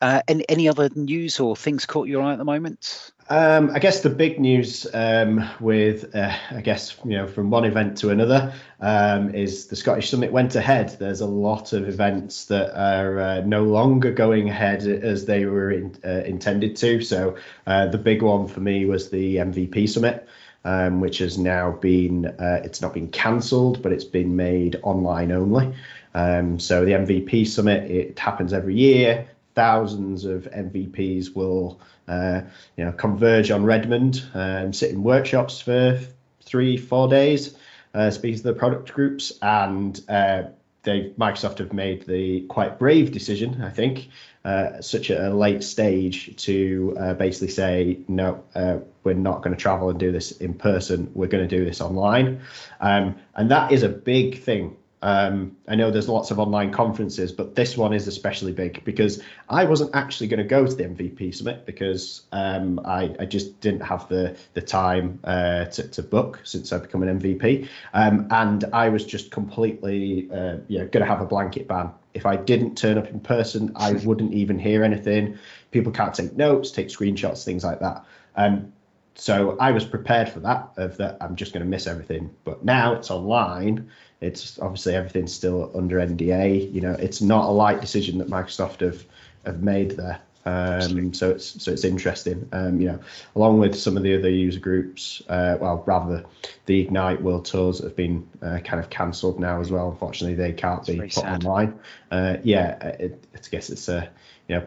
Uh, 0.00 0.22
any, 0.28 0.48
any 0.48 0.68
other 0.68 0.88
news 0.94 1.38
or 1.40 1.54
things 1.54 1.84
caught 1.84 2.08
your 2.08 2.22
eye 2.22 2.32
at 2.32 2.38
the 2.38 2.44
moment? 2.44 3.12
Um, 3.28 3.70
I 3.70 3.78
guess 3.78 4.00
the 4.00 4.10
big 4.10 4.40
news 4.40 4.86
um, 4.92 5.48
with, 5.60 6.16
uh, 6.16 6.34
I 6.50 6.62
guess, 6.62 6.96
you 7.04 7.12
know, 7.12 7.28
from 7.28 7.50
one 7.50 7.64
event 7.64 7.98
to 7.98 8.10
another 8.10 8.52
um, 8.80 9.32
is 9.34 9.66
the 9.66 9.76
Scottish 9.76 10.10
Summit 10.10 10.32
went 10.32 10.56
ahead. 10.56 10.96
There's 10.98 11.20
a 11.20 11.26
lot 11.26 11.72
of 11.74 11.86
events 11.86 12.46
that 12.46 12.76
are 12.76 13.20
uh, 13.20 13.40
no 13.42 13.62
longer 13.62 14.10
going 14.10 14.48
ahead 14.48 14.82
as 14.82 15.26
they 15.26 15.44
were 15.44 15.70
in, 15.70 15.94
uh, 16.04 16.22
intended 16.24 16.74
to. 16.76 17.02
So 17.02 17.36
uh, 17.66 17.86
the 17.86 17.98
big 17.98 18.22
one 18.22 18.48
for 18.48 18.60
me 18.60 18.86
was 18.86 19.10
the 19.10 19.36
MVP 19.36 19.88
Summit. 19.88 20.26
Um, 20.62 21.00
which 21.00 21.16
has 21.18 21.38
now 21.38 21.70
been, 21.70 22.26
uh, 22.26 22.60
it's 22.62 22.82
not 22.82 22.92
been 22.92 23.08
cancelled, 23.08 23.82
but 23.82 23.92
it's 23.92 24.04
been 24.04 24.36
made 24.36 24.78
online 24.82 25.32
only. 25.32 25.74
Um, 26.14 26.60
so 26.60 26.84
the 26.84 26.92
MVP 26.92 27.46
Summit, 27.46 27.90
it 27.90 28.18
happens 28.18 28.52
every 28.52 28.74
year 28.74 29.26
thousands 29.60 30.24
of 30.24 30.48
MVPs 30.52 31.34
will 31.34 31.82
uh, 32.08 32.40
you 32.78 32.84
know 32.86 32.92
converge 32.92 33.50
on 33.50 33.62
Redmond 33.62 34.24
and 34.32 34.74
sit 34.74 34.90
in 34.90 35.02
workshops 35.02 35.60
for 35.60 36.00
three 36.40 36.78
four 36.78 37.08
days, 37.08 37.54
uh, 37.92 38.10
speak 38.10 38.36
to 38.38 38.42
the 38.42 38.54
product 38.54 38.90
groups, 38.94 39.34
and 39.42 40.00
uh, 40.08 40.44
they 40.82 41.10
Microsoft 41.18 41.58
have 41.58 41.74
made 41.74 42.06
the 42.06 42.40
quite 42.48 42.78
brave 42.78 43.12
decision, 43.12 43.60
I 43.62 43.68
think, 43.68 44.08
uh, 44.46 44.80
such 44.80 45.10
a 45.10 45.28
late 45.28 45.62
stage 45.62 46.34
to 46.44 46.96
uh, 46.98 47.12
basically 47.12 47.48
say 47.48 47.98
no, 48.08 48.42
uh, 48.54 48.78
we're 49.04 49.12
not 49.12 49.42
going 49.42 49.54
to 49.54 49.60
travel 49.60 49.90
and 49.90 50.00
do 50.00 50.10
this 50.10 50.32
in 50.32 50.54
person. 50.54 51.10
We're 51.12 51.28
going 51.34 51.46
to 51.46 51.58
do 51.58 51.66
this 51.66 51.82
online, 51.82 52.40
um, 52.80 53.14
and 53.34 53.50
that 53.50 53.72
is 53.72 53.82
a 53.82 53.90
big 53.90 54.42
thing 54.42 54.78
Um, 55.02 55.56
I 55.66 55.76
know 55.76 55.90
there's 55.90 56.08
lots 56.08 56.30
of 56.30 56.38
online 56.38 56.72
conferences, 56.72 57.32
but 57.32 57.54
this 57.54 57.76
one 57.76 57.94
is 57.94 58.06
especially 58.06 58.52
big 58.52 58.84
because 58.84 59.22
I 59.48 59.64
wasn't 59.64 59.94
actually 59.94 60.28
going 60.28 60.38
to 60.38 60.44
go 60.44 60.66
to 60.66 60.74
the 60.74 60.84
MVP 60.84 61.34
summit 61.34 61.64
because 61.64 62.22
um, 62.32 62.80
I, 62.84 63.14
I, 63.18 63.24
just 63.24 63.60
didn't 63.60 63.80
have 63.80 64.08
the 64.08 64.36
the 64.52 64.60
time 64.60 65.18
uh, 65.24 65.64
to, 65.66 65.88
to 65.88 66.02
book 66.02 66.40
since 66.44 66.70
I've 66.72 66.82
become 66.82 67.02
an 67.02 67.18
MVP, 67.18 67.66
um, 67.94 68.26
and 68.30 68.64
I 68.74 68.90
was 68.90 69.06
just 69.06 69.30
completely 69.30 70.28
uh, 70.30 70.58
you 70.68 70.80
know 70.80 70.86
going 70.88 71.04
to 71.04 71.06
have 71.06 71.22
a 71.22 71.26
blanket 71.26 71.66
ban. 71.66 71.92
If 72.12 72.26
I 72.26 72.36
didn't 72.36 72.76
turn 72.76 72.98
up 72.98 73.08
in 73.08 73.20
person, 73.20 73.72
I 73.76 73.92
wouldn't 74.04 74.34
even 74.34 74.58
hear 74.58 74.84
anything. 74.84 75.38
People 75.70 75.92
can't 75.92 76.14
take 76.14 76.36
notes, 76.36 76.72
take 76.72 76.88
screenshots, 76.88 77.42
things 77.42 77.64
like 77.64 77.80
that. 77.80 78.04
Um, 78.36 78.72
so 79.20 79.56
I 79.60 79.70
was 79.72 79.84
prepared 79.84 80.28
for 80.28 80.40
that. 80.40 80.70
Of 80.76 80.96
that, 80.96 81.18
I'm 81.20 81.36
just 81.36 81.52
going 81.52 81.64
to 81.64 81.68
miss 81.68 81.86
everything. 81.86 82.30
But 82.44 82.64
now 82.64 82.94
it's 82.94 83.10
online 83.10 83.90
it's 84.20 84.58
obviously 84.58 84.94
everything's 84.94 85.32
still 85.32 85.70
under 85.74 85.98
NDA. 85.98 86.72
You 86.72 86.80
know, 86.80 86.92
it's 86.92 87.20
not 87.20 87.46
a 87.46 87.50
light 87.50 87.80
decision 87.80 88.18
that 88.18 88.28
Microsoft 88.28 88.80
have 88.80 89.04
have 89.44 89.62
made 89.62 89.92
there. 89.92 90.20
Um, 90.46 91.12
so 91.12 91.30
it's 91.30 91.62
so 91.62 91.72
it's 91.72 91.84
interesting. 91.84 92.48
Um, 92.52 92.80
you 92.80 92.88
know, 92.88 93.00
along 93.34 93.60
with 93.60 93.74
some 93.74 93.96
of 93.96 94.02
the 94.02 94.16
other 94.16 94.30
user 94.30 94.60
groups, 94.60 95.22
uh, 95.28 95.56
well, 95.60 95.82
rather 95.86 96.24
the 96.66 96.80
Ignite 96.80 97.22
World 97.22 97.46
Tours 97.46 97.82
have 97.82 97.96
been 97.96 98.28
uh, 98.42 98.58
kind 98.58 98.82
of 98.82 98.90
cancelled 98.90 99.40
now 99.40 99.60
as 99.60 99.70
well. 99.70 99.90
Unfortunately, 99.90 100.34
they 100.36 100.52
can't 100.52 100.84
be 100.86 101.00
put 101.00 101.12
sad. 101.12 101.44
online. 101.44 101.78
Uh, 102.10 102.36
yeah, 102.42 102.76
it, 102.84 103.24
I 103.34 103.38
guess 103.50 103.70
it's 103.70 103.88
a 103.88 104.08
you 104.48 104.56
know 104.56 104.66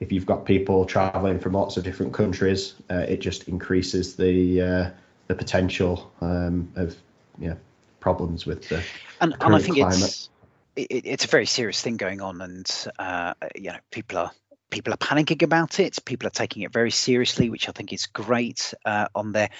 if 0.00 0.12
you've 0.12 0.26
got 0.26 0.44
people 0.44 0.84
traveling 0.84 1.38
from 1.38 1.52
lots 1.52 1.76
of 1.76 1.84
different 1.84 2.12
countries, 2.12 2.74
uh, 2.90 3.06
it 3.08 3.20
just 3.20 3.48
increases 3.48 4.16
the 4.16 4.62
uh, 4.62 4.90
the 5.28 5.34
potential 5.34 6.12
um, 6.20 6.70
of 6.76 6.96
you 7.38 7.50
know 7.50 7.56
problems 8.00 8.44
with 8.44 8.68
the 8.68 8.82
and, 9.20 9.34
and 9.40 9.54
I 9.54 9.58
think 9.58 9.76
climate. 9.76 9.96
it's 9.96 10.28
it, 10.76 11.06
it's 11.06 11.24
a 11.24 11.28
very 11.28 11.46
serious 11.46 11.80
thing 11.80 11.96
going 11.96 12.20
on, 12.20 12.40
and 12.40 12.86
uh, 12.98 13.34
you 13.54 13.70
know 13.70 13.78
people 13.90 14.18
are 14.18 14.30
people 14.70 14.92
are 14.92 14.98
panicking 14.98 15.42
about 15.42 15.78
it. 15.78 16.04
People 16.04 16.26
are 16.26 16.30
taking 16.30 16.62
it 16.62 16.72
very 16.72 16.90
seriously, 16.90 17.48
which 17.48 17.68
I 17.68 17.72
think 17.72 17.92
is 17.92 18.06
great 18.06 18.74
uh, 18.84 19.06
on 19.14 19.32
there. 19.32 19.50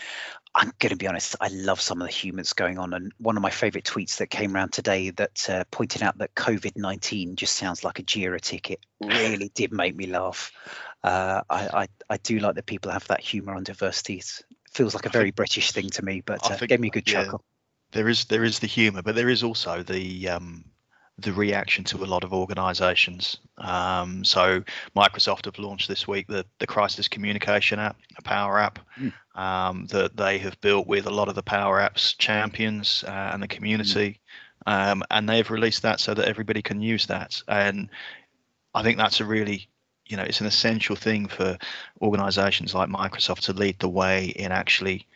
I'm 0.55 0.73
going 0.79 0.91
to 0.91 0.97
be 0.97 1.09
honest, 1.09 1.35
I 1.41 1.49
love 1.49 1.81
some 1.81 2.01
of 2.01 2.07
the 2.07 2.13
humours 2.13 2.53
going 2.53 2.79
on. 2.79 2.95
And 2.95 3.13
one 3.19 3.37
of 3.37 3.43
my 3.43 3.51
favourite 3.51 3.85
tweets 3.85 4.19
that 4.19 4.29
came 4.29 4.55
around 4.55 4.73
today 4.73 5.11
that 5.11 5.51
uh, 5.51 5.65
pointed 5.71 6.03
out 6.03 6.19
that 6.19 6.35
COVID 6.35 6.77
19 6.77 7.37
just 7.37 7.57
sounds 7.57 7.83
like 7.83 7.99
a 7.99 8.03
Jira 8.03 8.41
ticket 8.41 8.81
really 9.01 9.51
did 9.55 9.73
make 9.73 9.97
me 9.97 10.07
laugh. 10.07 10.53
Uh, 11.03 11.43
I, 11.51 11.69
I, 11.83 11.89
I, 12.09 12.17
do 12.19 12.39
like 12.39 12.55
that 12.55 12.65
people 12.65 12.91
have 12.91 13.07
that 13.09 13.21
humour 13.21 13.55
on 13.55 13.65
diversity. 13.65 14.19
It 14.19 14.43
feels 14.71 14.95
like 14.95 15.05
a 15.05 15.11
very 15.11 15.33
British 15.33 15.73
thing 15.73 15.91
to 15.91 16.05
me, 16.05 16.23
but 16.25 16.51
uh, 16.51 16.57
think, 16.57 16.71
gave 16.71 16.81
me 16.81 16.89
a 16.89 16.91
good 16.93 17.11
yeah, 17.11 17.25
chuckle 17.25 17.45
there 17.95 18.09
is 18.09 18.27
there 18.27 18.45
is 18.45 18.59
the 18.59 18.67
humour, 18.67 19.03
but 19.03 19.15
there 19.15 19.31
is 19.31 19.43
also 19.43 19.83
the 19.83 20.29
um, 20.29 20.65
the 21.19 21.33
reaction 21.33 21.85
to 21.85 22.03
a 22.03 22.07
lot 22.07 22.25
of 22.25 22.33
organisations. 22.33 23.39
Um, 23.59 24.25
so 24.25 24.65
Microsoft 24.97 25.45
have 25.45 25.59
launched 25.59 25.89
this 25.89 26.09
week 26.09 26.27
the 26.27 26.45
the 26.59 26.67
Crisis 26.67 27.09
Communication 27.09 27.79
app, 27.79 27.97
a 28.17 28.23
Power 28.23 28.59
App 28.59 28.81
mm. 28.99 29.13
um, 29.41 29.87
that 29.87 30.17
they 30.17 30.39
have 30.39 30.61
built 30.61 30.87
with 30.87 31.07
a 31.07 31.15
lot 31.15 31.29
of 31.29 31.37
the 31.37 31.43
Power 31.43 31.79
Apps 31.79 32.17
champions 32.19 33.05
uh, 33.07 33.31
and 33.33 33.43
the 33.43 33.49
community, 33.49 34.21
mm. 34.67 35.03
and 35.11 35.29
they've 35.29 35.51
released 35.51 35.83
that 35.83 36.01
so 36.01 36.15
that 36.15 36.27
everybody 36.27 36.63
can 36.63 36.81
use 36.81 37.07
that. 37.07 37.41
And 37.47 37.89
I 38.75 38.83
think 38.83 38.99
that's 38.99 39.21
a 39.21 39.25
really 39.25 39.69
you 40.07 40.17
know 40.17 40.25
it's 40.25 40.41
an 40.41 40.47
essential 40.47 40.97
thing 40.97 41.29
for 41.29 41.57
organizations 42.03 42.75
like 42.75 42.89
microsoft 42.89 43.41
to 43.41 43.53
lead 43.53 43.79
the 43.79 43.89
way 43.89 44.27
in 44.37 44.51
actually 44.51 45.07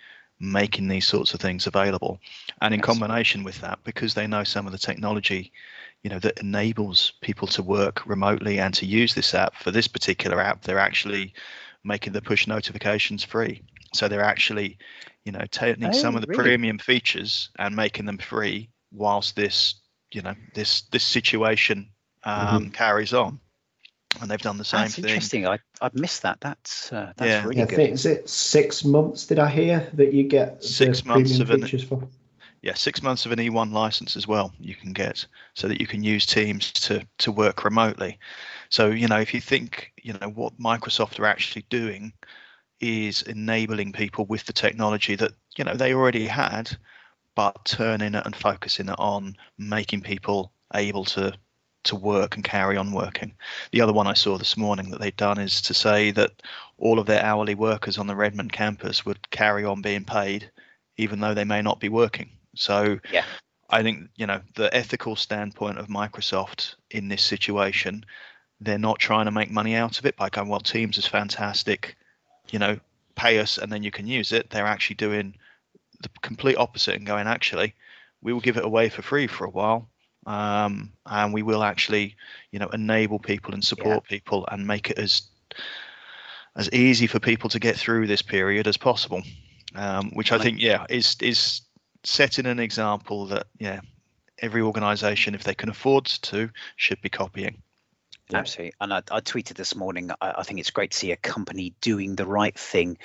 making 0.41 0.89
these 0.89 1.07
sorts 1.07 1.35
of 1.35 1.41
things 1.41 1.67
available. 1.67 2.21
And 2.61 2.73
in 2.75 2.81
combination 2.81 3.43
with 3.43 3.61
that, 3.61 3.79
because 3.85 4.15
they 4.15 4.27
know 4.27 4.45
some 4.45 4.67
of 4.67 4.73
the 4.73 4.79
technology, 4.79 5.53
you 6.03 6.11
know, 6.11 6.19
that 6.21 6.39
enables 6.41 7.13
people 7.21 7.49
to 7.49 7.63
work 7.63 8.07
remotely 8.07 8.59
and 8.59 8.73
to 8.75 8.87
use 8.87 9.15
this 9.15 9.35
app 9.35 9.55
for 9.57 9.71
this 9.71 9.89
particular 9.89 10.41
app, 10.41 10.63
they're 10.63 10.79
actually 10.79 11.35
making 11.85 12.13
the 12.13 12.23
push 12.23 12.47
notifications 12.47 13.25
free. 13.25 13.63
So 13.95 14.09
they're 14.09 14.23
actually, 14.23 14.79
you 15.25 15.33
know, 15.33 15.45
taking 15.51 15.87
oh, 15.87 15.93
some 15.93 16.15
of 16.15 16.21
the 16.21 16.29
really? 16.29 16.43
premium 16.43 16.79
features 16.79 17.51
and 17.59 17.75
making 17.75 18.07
them 18.07 18.19
free 18.19 18.71
whilst 18.93 19.35
this, 19.37 19.75
you 20.13 20.23
know, 20.23 20.35
this 20.55 20.83
this 20.83 21.05
situation 21.05 21.89
um, 22.25 22.47
mm-hmm. 22.47 22.69
carries 22.71 23.13
on 23.13 23.41
and 24.21 24.31
they've 24.31 24.41
done 24.41 24.59
the 24.59 24.65
same 24.65 24.83
that's 24.83 24.97
thing. 24.97 25.05
Interesting. 25.05 25.47
I 25.47 25.59
I 25.81 25.91
missed 25.95 26.23
that. 26.23 26.41
That's 26.41 26.93
uh, 26.93 27.13
that's 27.17 27.29
yeah. 27.29 27.45
really 27.45 27.59
yeah, 27.59 27.67
good. 27.67 27.81
Is 27.91 28.07
it 28.07 28.29
six 28.29 28.85
months? 28.85 29.27
Did 29.27 29.39
I 29.39 29.49
hear 29.49 29.89
that 29.95 30.13
you 30.13 30.25
get 30.25 30.63
six 30.65 31.05
months 31.05 31.39
of 31.39 31.51
an 31.51 31.67
for? 31.67 32.09
Yeah 32.63 32.75
six 32.75 33.03
months 33.03 33.27
of 33.27 33.33
an 33.33 33.39
E1 33.39 33.73
license 33.73 34.17
as 34.17 34.27
well. 34.27 34.53
You 34.59 34.75
can 34.75 34.93
get 34.93 35.27
so 35.55 35.69
that 35.69 35.81
you 35.81 35.87
can 35.87 36.03
use 36.03 36.27
Teams 36.27 36.73
to 36.73 37.07
to 37.19 37.33
work 37.33 37.65
remotely. 37.65 38.19
So 38.69 38.89
you 38.89 39.09
know 39.09 39.21
if 39.21 39.35
you 39.35 39.41
think 39.41 39.93
you 40.03 40.15
know 40.15 40.29
what 40.29 40.59
Microsoft 40.59 41.19
are 41.19 41.27
actually 41.27 41.65
doing 41.71 42.13
is 42.81 43.23
enabling 43.23 43.93
people 43.93 44.25
with 44.27 44.45
the 44.47 44.53
technology 44.53 45.17
that 45.17 45.33
you 45.57 45.65
know 45.65 45.75
they 45.75 45.95
already 45.95 46.27
had, 46.27 46.77
but 47.35 47.65
turning 47.65 48.15
it 48.15 48.27
and 48.27 48.37
focusing 48.37 48.89
it 48.89 48.99
on 48.99 49.37
making 49.59 50.03
people 50.03 50.53
able 50.75 51.05
to 51.05 51.33
to 51.85 51.97
work 51.97 52.35
and 52.37 52.45
carry 52.45 52.77
on 52.77 52.93
working. 52.93 53.35
The 53.73 53.81
other 53.81 53.93
one 53.93 54.07
I 54.07 54.15
saw 54.15 54.37
this 54.37 54.57
morning 54.57 54.91
that 54.91 55.01
they'd 55.01 55.17
done 55.17 55.39
is 55.39 55.61
to 55.63 55.75
say 55.75 56.11
that 56.13 56.43
all 56.77 56.99
of 56.99 57.07
their 57.07 57.23
hourly 57.23 57.55
workers 57.55 57.99
on 57.99 58.07
the 58.07 58.17
Redmond 58.17 58.53
campus 58.53 59.07
would 59.07 59.31
carry 59.31 59.65
on 59.65 59.81
being 59.81 60.05
paid, 60.05 60.51
even 60.97 61.21
though 61.21 61.35
they 61.35 61.45
may 61.45 61.63
not 61.63 61.81
be 61.81 61.89
working. 61.89 62.31
So 62.59 62.99
yeah. 63.13 63.25
I 63.71 63.83
think 63.83 64.09
you 64.17 64.27
know 64.27 64.41
the 64.55 64.75
ethical 64.75 65.17
standpoint 65.17 65.79
of 65.79 65.87
Microsoft 65.89 66.75
in 66.91 67.09
this 67.09 67.23
situation, 67.23 68.05
they're 68.61 68.79
not 68.79 68.99
trying 68.99 69.27
to 69.27 69.31
make 69.31 69.51
money 69.51 69.75
out 69.77 69.99
of 69.99 70.07
it 70.07 70.17
by 70.17 70.29
going, 70.29 70.49
well, 70.49 70.61
Teams 70.61 70.99
is 70.99 71.07
fantastic, 71.07 71.97
you 72.51 72.59
know, 72.59 72.79
pay 73.15 73.39
us 73.39 73.59
and 73.59 73.73
then 73.73 73.83
you 73.83 73.91
can 73.91 74.07
use 74.07 74.33
it. 74.33 74.51
They're 74.51 74.67
actually 74.67 74.97
doing 74.97 75.35
the 76.03 76.11
complete 76.23 76.57
opposite 76.57 76.97
and 76.97 77.07
going, 77.07 77.27
actually, 77.27 77.75
we 78.23 78.33
will 78.33 78.41
give 78.41 78.57
it 78.57 78.65
away 78.65 78.89
for 78.89 79.03
free 79.03 79.27
for 79.27 79.45
a 79.45 79.51
while 79.51 79.89
um, 80.29 80.93
and 81.07 81.33
we 81.33 81.43
will 81.43 81.63
actually, 81.63 82.15
you 82.53 82.59
know, 82.59 82.69
enable 82.69 83.19
people 83.19 83.55
and 83.55 83.65
support 83.65 84.05
yeah. 84.05 84.17
people 84.17 84.47
and 84.53 84.67
make 84.67 84.91
it 84.91 84.99
as 84.99 85.23
as 86.57 86.69
easy 86.73 87.07
for 87.07 87.21
people 87.21 87.49
to 87.49 87.59
get 87.59 87.77
through 87.77 88.07
this 88.07 88.23
period 88.23 88.67
as 88.67 88.77
possible. 88.77 89.23
Um, 89.75 90.11
which 90.11 90.33
I 90.33 90.39
think, 90.39 90.61
yeah, 90.61 90.87
is 90.89 91.17
is 91.21 91.63
setting 92.05 92.47
an 92.47 92.59
example 92.59 93.27
that 93.27 93.47
yeah, 93.59 93.81
every 94.41 94.63
organisation, 94.63 95.35
if 95.35 95.45
they 95.45 95.55
can 95.55 95.69
afford 95.69 96.07
to, 96.07 96.51
should 96.77 97.01
be 97.01 97.09
copying. 97.09 97.63
Yeah. 98.31 98.39
Absolutely. 98.39 98.75
And 98.81 98.93
I, 98.93 98.99
I, 99.11 99.21
tweeted 99.21 99.55
this 99.55 99.75
morning. 99.75 100.11
I, 100.21 100.35
I, 100.39 100.43
think 100.43 100.61
it's 100.61 100.71
great 100.71 100.91
to 100.91 100.97
see 100.97 101.13
a 101.13 101.17
company 101.17 101.73
doing 101.81 102.15
the 102.15 102.27
right 102.27 102.57
thing 102.59 102.99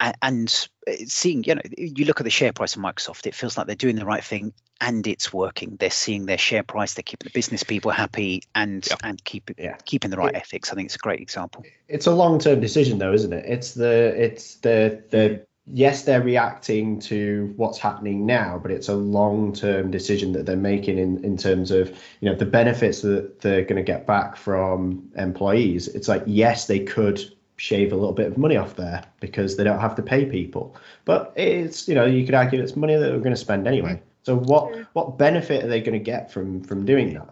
and, 0.00 0.16
and 0.20 0.68
seeing, 1.06 1.44
you 1.44 1.54
know, 1.54 1.62
you 1.78 2.04
look 2.04 2.20
at 2.20 2.24
the 2.24 2.30
share 2.30 2.52
price 2.52 2.74
of 2.74 2.82
Microsoft, 2.82 3.26
it 3.26 3.34
feels 3.34 3.56
like 3.56 3.66
they're 3.66 3.76
doing 3.76 3.96
the 3.96 4.04
right 4.04 4.24
thing 4.24 4.52
and 4.80 5.06
it's 5.06 5.32
working. 5.32 5.76
They're 5.78 5.90
seeing 5.90 6.26
their 6.26 6.38
share 6.38 6.62
price, 6.62 6.94
they're 6.94 7.04
keeping 7.04 7.26
the 7.26 7.32
business 7.32 7.62
people 7.62 7.90
happy 7.90 8.42
and 8.54 8.86
yeah. 8.88 8.96
and 9.04 9.22
keep 9.24 9.50
yeah. 9.58 9.76
keeping 9.84 10.10
the 10.10 10.16
right 10.16 10.34
it, 10.34 10.38
ethics. 10.38 10.72
I 10.72 10.74
think 10.74 10.86
it's 10.86 10.96
a 10.96 10.98
great 10.98 11.20
example. 11.20 11.64
It's 11.88 12.06
a 12.06 12.14
long 12.14 12.38
term 12.38 12.60
decision 12.60 12.98
though, 12.98 13.12
isn't 13.12 13.32
it? 13.32 13.44
It's 13.46 13.74
the 13.74 14.14
it's 14.20 14.56
the 14.56 15.02
the 15.10 15.16
mm. 15.16 15.46
Yes, 15.66 16.02
they're 16.02 16.22
reacting 16.22 17.00
to 17.00 17.52
what's 17.56 17.78
happening 17.78 18.26
now, 18.26 18.58
but 18.62 18.70
it's 18.70 18.88
a 18.88 18.94
long-term 18.94 19.90
decision 19.90 20.32
that 20.32 20.46
they're 20.46 20.56
making 20.56 20.98
in, 20.98 21.24
in 21.24 21.36
terms 21.36 21.70
of 21.70 21.88
you 22.20 22.28
know 22.28 22.34
the 22.34 22.46
benefits 22.46 23.00
that 23.02 23.40
they're 23.40 23.62
going 23.62 23.76
to 23.76 23.82
get 23.82 24.06
back 24.06 24.36
from 24.36 25.10
employees. 25.16 25.88
It's 25.88 26.08
like 26.08 26.22
yes, 26.26 26.66
they 26.66 26.80
could 26.80 27.20
shave 27.56 27.92
a 27.92 27.96
little 27.96 28.12
bit 28.12 28.26
of 28.26 28.36
money 28.36 28.56
off 28.56 28.76
there 28.76 29.04
because 29.20 29.56
they 29.56 29.64
don't 29.64 29.80
have 29.80 29.94
to 29.96 30.02
pay 30.02 30.24
people, 30.26 30.76
but 31.04 31.32
it's 31.36 31.88
you 31.88 31.94
know 31.94 32.04
you 32.04 32.24
could 32.24 32.34
argue 32.34 32.62
it's 32.62 32.76
money 32.76 32.94
that 32.94 33.00
they're 33.00 33.18
going 33.18 33.30
to 33.30 33.36
spend 33.36 33.66
anyway. 33.66 34.00
So 34.24 34.36
what 34.36 34.86
what 34.94 35.18
benefit 35.18 35.64
are 35.64 35.68
they 35.68 35.80
going 35.80 35.98
to 35.98 36.04
get 36.04 36.30
from 36.30 36.62
from 36.62 36.84
doing 36.84 37.14
that? 37.14 37.28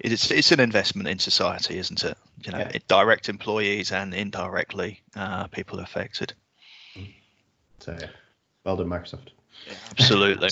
It's 0.00 0.30
it's 0.30 0.50
an 0.50 0.60
investment 0.60 1.08
in 1.08 1.18
society, 1.18 1.78
isn't 1.78 2.04
it? 2.04 2.16
You 2.42 2.52
know, 2.52 2.58
yeah. 2.58 2.78
direct 2.88 3.28
employees 3.28 3.92
and 3.92 4.14
indirectly 4.14 5.02
uh, 5.14 5.46
people 5.48 5.80
affected. 5.80 6.32
So, 7.80 7.96
yeah. 8.00 8.08
well 8.64 8.76
done, 8.76 8.86
Microsoft. 8.86 9.30
Yeah, 9.66 9.74
absolutely. 9.98 10.50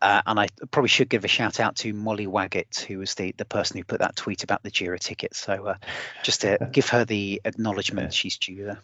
Uh, 0.00 0.22
and 0.26 0.38
I 0.38 0.46
probably 0.70 0.88
should 0.88 1.08
give 1.08 1.24
a 1.24 1.28
shout 1.28 1.60
out 1.60 1.76
to 1.76 1.92
Molly 1.92 2.26
Waggett, 2.26 2.80
who 2.80 2.98
was 2.98 3.14
the, 3.14 3.34
the 3.36 3.44
person 3.44 3.76
who 3.76 3.84
put 3.84 3.98
that 4.00 4.16
tweet 4.16 4.44
about 4.44 4.62
the 4.62 4.70
Jira 4.70 4.98
ticket. 4.98 5.34
So 5.34 5.66
uh, 5.66 5.74
just 6.22 6.42
to 6.42 6.58
give 6.72 6.88
her 6.90 7.04
the 7.04 7.40
acknowledgement 7.44 8.14
she's 8.14 8.38
due 8.38 8.64
there. 8.64 8.78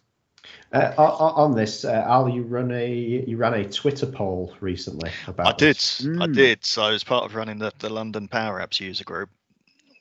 Uh, 0.72 0.92
on 0.98 1.54
this, 1.54 1.84
uh, 1.84 2.04
Al, 2.06 2.28
you 2.28 2.42
run 2.42 2.70
a 2.72 3.24
you 3.26 3.36
ran 3.36 3.54
a 3.54 3.64
Twitter 3.64 4.06
poll 4.06 4.54
recently 4.60 5.10
about. 5.26 5.46
I 5.46 5.52
did, 5.52 5.76
mm. 5.76 6.22
I 6.22 6.26
did. 6.26 6.64
So 6.64 6.86
as 6.86 7.04
part 7.04 7.24
of 7.24 7.34
running 7.34 7.58
the, 7.58 7.72
the 7.78 7.88
London 7.88 8.28
Power 8.28 8.60
Apps 8.60 8.80
user 8.80 9.04
group, 9.04 9.30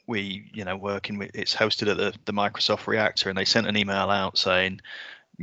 we 0.07 0.49
you 0.51 0.65
know 0.65 0.75
working 0.75 1.17
with 1.17 1.31
it's 1.33 1.55
hosted 1.55 1.89
at 1.89 1.97
the, 1.97 2.13
the 2.25 2.33
Microsoft 2.33 2.87
Reactor, 2.87 3.29
and 3.29 3.37
they 3.37 3.45
sent 3.45 3.67
an 3.67 3.77
email 3.77 4.09
out 4.09 4.37
saying 4.37 4.81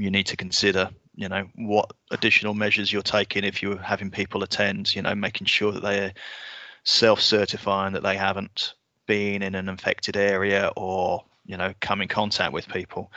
you 0.00 0.10
need 0.10 0.26
to 0.26 0.36
consider 0.36 0.90
you 1.14 1.28
know 1.28 1.48
what 1.56 1.92
additional 2.10 2.54
measures 2.54 2.92
you're 2.92 3.02
taking 3.02 3.44
if 3.44 3.62
you're 3.62 3.78
having 3.78 4.10
people 4.10 4.42
attend 4.42 4.94
you 4.94 5.02
know 5.02 5.14
making 5.14 5.46
sure 5.46 5.72
that 5.72 5.82
they're 5.82 6.14
self-certifying 6.84 7.92
that 7.92 8.02
they 8.02 8.16
haven't 8.16 8.74
been 9.06 9.42
in 9.42 9.54
an 9.54 9.68
infected 9.68 10.16
area 10.16 10.70
or 10.76 11.24
you 11.44 11.56
know 11.56 11.74
come 11.80 12.00
in 12.00 12.08
contact 12.08 12.52
with 12.52 12.68
people. 12.68 13.12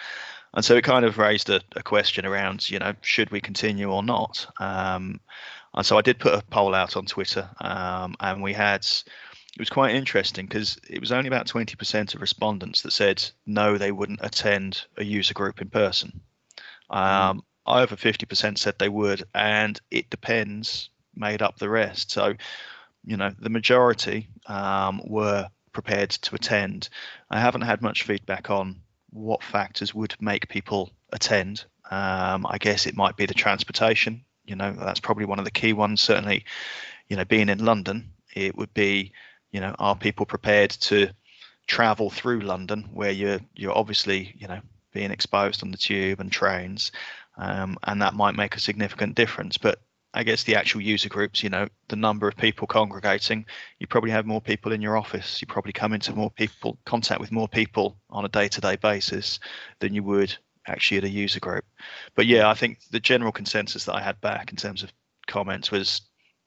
And 0.55 0.63
so 0.63 0.75
it 0.75 0.83
kind 0.83 1.03
of 1.03 1.17
raised 1.17 1.49
a, 1.49 1.61
a 1.75 1.81
question 1.81 2.25
around 2.25 2.69
you 2.69 2.79
know 2.79 2.93
should 3.01 3.31
we 3.31 3.41
continue 3.41 3.91
or 3.91 4.03
not? 4.03 4.45
Um, 4.59 5.19
and 5.75 5.85
so 5.85 5.97
i 5.97 6.01
did 6.01 6.19
put 6.19 6.33
a 6.33 6.43
poll 6.49 6.75
out 6.75 6.95
on 6.95 7.05
twitter 7.05 7.49
um, 7.61 8.15
and 8.19 8.41
we 8.41 8.53
had 8.53 8.81
it 8.81 9.59
was 9.59 9.69
quite 9.69 9.95
interesting 9.95 10.45
because 10.45 10.77
it 10.89 10.99
was 10.99 11.11
only 11.11 11.27
about 11.27 11.45
20% 11.45 12.15
of 12.15 12.21
respondents 12.21 12.81
that 12.81 12.91
said 12.91 13.23
no 13.45 13.77
they 13.77 13.91
wouldn't 13.91 14.19
attend 14.23 14.85
a 14.97 15.03
user 15.03 15.33
group 15.33 15.61
in 15.61 15.69
person 15.69 16.21
um, 16.93 17.43
over 17.65 17.95
50% 17.95 18.57
said 18.57 18.75
they 18.77 18.89
would 18.89 19.23
and 19.33 19.79
it 19.91 20.09
depends 20.09 20.89
made 21.15 21.41
up 21.41 21.57
the 21.59 21.69
rest 21.69 22.12
so 22.12 22.33
you 23.05 23.17
know 23.17 23.31
the 23.39 23.50
majority 23.50 24.27
um, 24.47 25.01
were 25.05 25.47
prepared 25.73 26.12
to 26.12 26.35
attend. 26.35 26.88
I 27.29 27.39
haven't 27.39 27.62
had 27.62 27.81
much 27.81 28.03
feedback 28.03 28.50
on 28.50 28.79
what 29.09 29.43
factors 29.43 29.93
would 29.93 30.15
make 30.21 30.47
people 30.47 30.91
attend. 31.12 31.65
Um, 31.91 32.45
I 32.47 32.57
guess 32.59 32.85
it 32.85 32.95
might 32.95 33.17
be 33.17 33.25
the 33.25 33.33
transportation. 33.33 34.23
You 34.45 34.55
know, 34.55 34.71
that's 34.71 35.00
probably 35.00 35.25
one 35.25 35.39
of 35.39 35.45
the 35.45 35.51
key 35.51 35.73
ones. 35.73 36.00
Certainly, 36.01 36.45
you 37.09 37.17
know, 37.17 37.25
being 37.25 37.50
in 37.50 37.65
London, 37.65 38.12
it 38.33 38.55
would 38.55 38.73
be, 38.73 39.12
you 39.51 39.59
know, 39.59 39.75
are 39.79 39.95
people 39.95 40.25
prepared 40.25 40.71
to 40.71 41.09
travel 41.67 42.09
through 42.09 42.41
London, 42.41 42.89
where 42.93 43.12
you're 43.12 43.39
you're 43.55 43.77
obviously, 43.77 44.33
you 44.38 44.47
know, 44.47 44.62
being 44.93 45.12
exposed 45.12 45.63
on 45.63 45.71
the 45.71 45.77
tube 45.77 46.19
and 46.19 46.31
trains, 46.31 46.91
um, 47.38 47.77
and 47.83 48.01
that 48.01 48.13
might 48.13 48.35
make 48.35 48.55
a 48.55 48.59
significant 48.59 49.15
difference. 49.15 49.57
But 49.57 49.79
I 50.13 50.23
guess 50.23 50.43
the 50.43 50.55
actual 50.55 50.81
user 50.81 51.09
groups, 51.09 51.41
you 51.41 51.50
know, 51.50 51.67
the 51.88 51.95
number 51.95 52.27
of 52.27 52.38
people 52.38 52.67
congregating, 52.67 53.45
you 53.79 53.88
probably 53.88 54.12
have 54.12 54.27
more 54.27 54.41
people 54.41 54.71
in 54.71 54.81
your 54.81 54.95
office. 54.95 55.41
You 55.41 55.47
probably 55.47 55.73
come 55.73 55.93
into 55.93 56.13
more 56.13 56.29
people, 56.29 56.77
contact 56.85 57.19
with 57.19 57.31
more 57.31 57.47
people 57.47 57.97
on 58.12 58.23
a 58.23 58.29
day 58.29 58.47
to 58.47 58.62
day 58.62 58.75
basis 58.75 59.39
than 59.79 59.93
you 59.93 60.03
would 60.03 60.35
actually 60.67 60.97
at 61.00 61.03
a 61.03 61.09
user 61.09 61.39
group. 61.39 61.65
But 62.15 62.27
yeah, 62.27 62.47
I 62.47 62.53
think 62.53 62.79
the 62.91 63.00
general 63.00 63.31
consensus 63.31 63.85
that 63.85 63.95
I 63.95 64.01
had 64.01 64.21
back 64.21 64.51
in 64.51 64.57
terms 64.57 64.83
of 64.83 64.93
comments 65.25 65.71
was, 65.71 66.01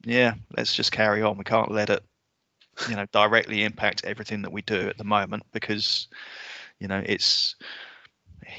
yeah, 0.04 0.34
let's 0.56 0.74
just 0.74 0.92
carry 0.92 1.22
on. 1.22 1.36
We 1.36 1.44
can't 1.44 1.72
let 1.72 1.90
it, 1.90 2.04
you 2.88 2.94
know, 2.94 3.06
directly 3.12 3.64
impact 3.64 4.04
everything 4.04 4.42
that 4.42 4.52
we 4.52 4.62
do 4.62 4.88
at 4.88 4.96
the 4.96 5.04
moment 5.04 5.42
because, 5.52 6.06
you 6.78 6.86
know, 6.86 7.02
it's, 7.04 7.56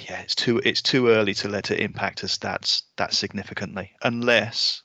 yeah, 0.08 0.22
it's 0.22 0.36
too 0.36 0.60
it's 0.64 0.82
too 0.82 1.10
early 1.10 1.34
to 1.36 1.48
let 1.48 1.72
it 1.72 1.80
impact 1.80 2.24
us 2.24 2.38
that 2.38 2.82
that 2.98 3.14
significantly, 3.14 3.92
unless 4.04 4.84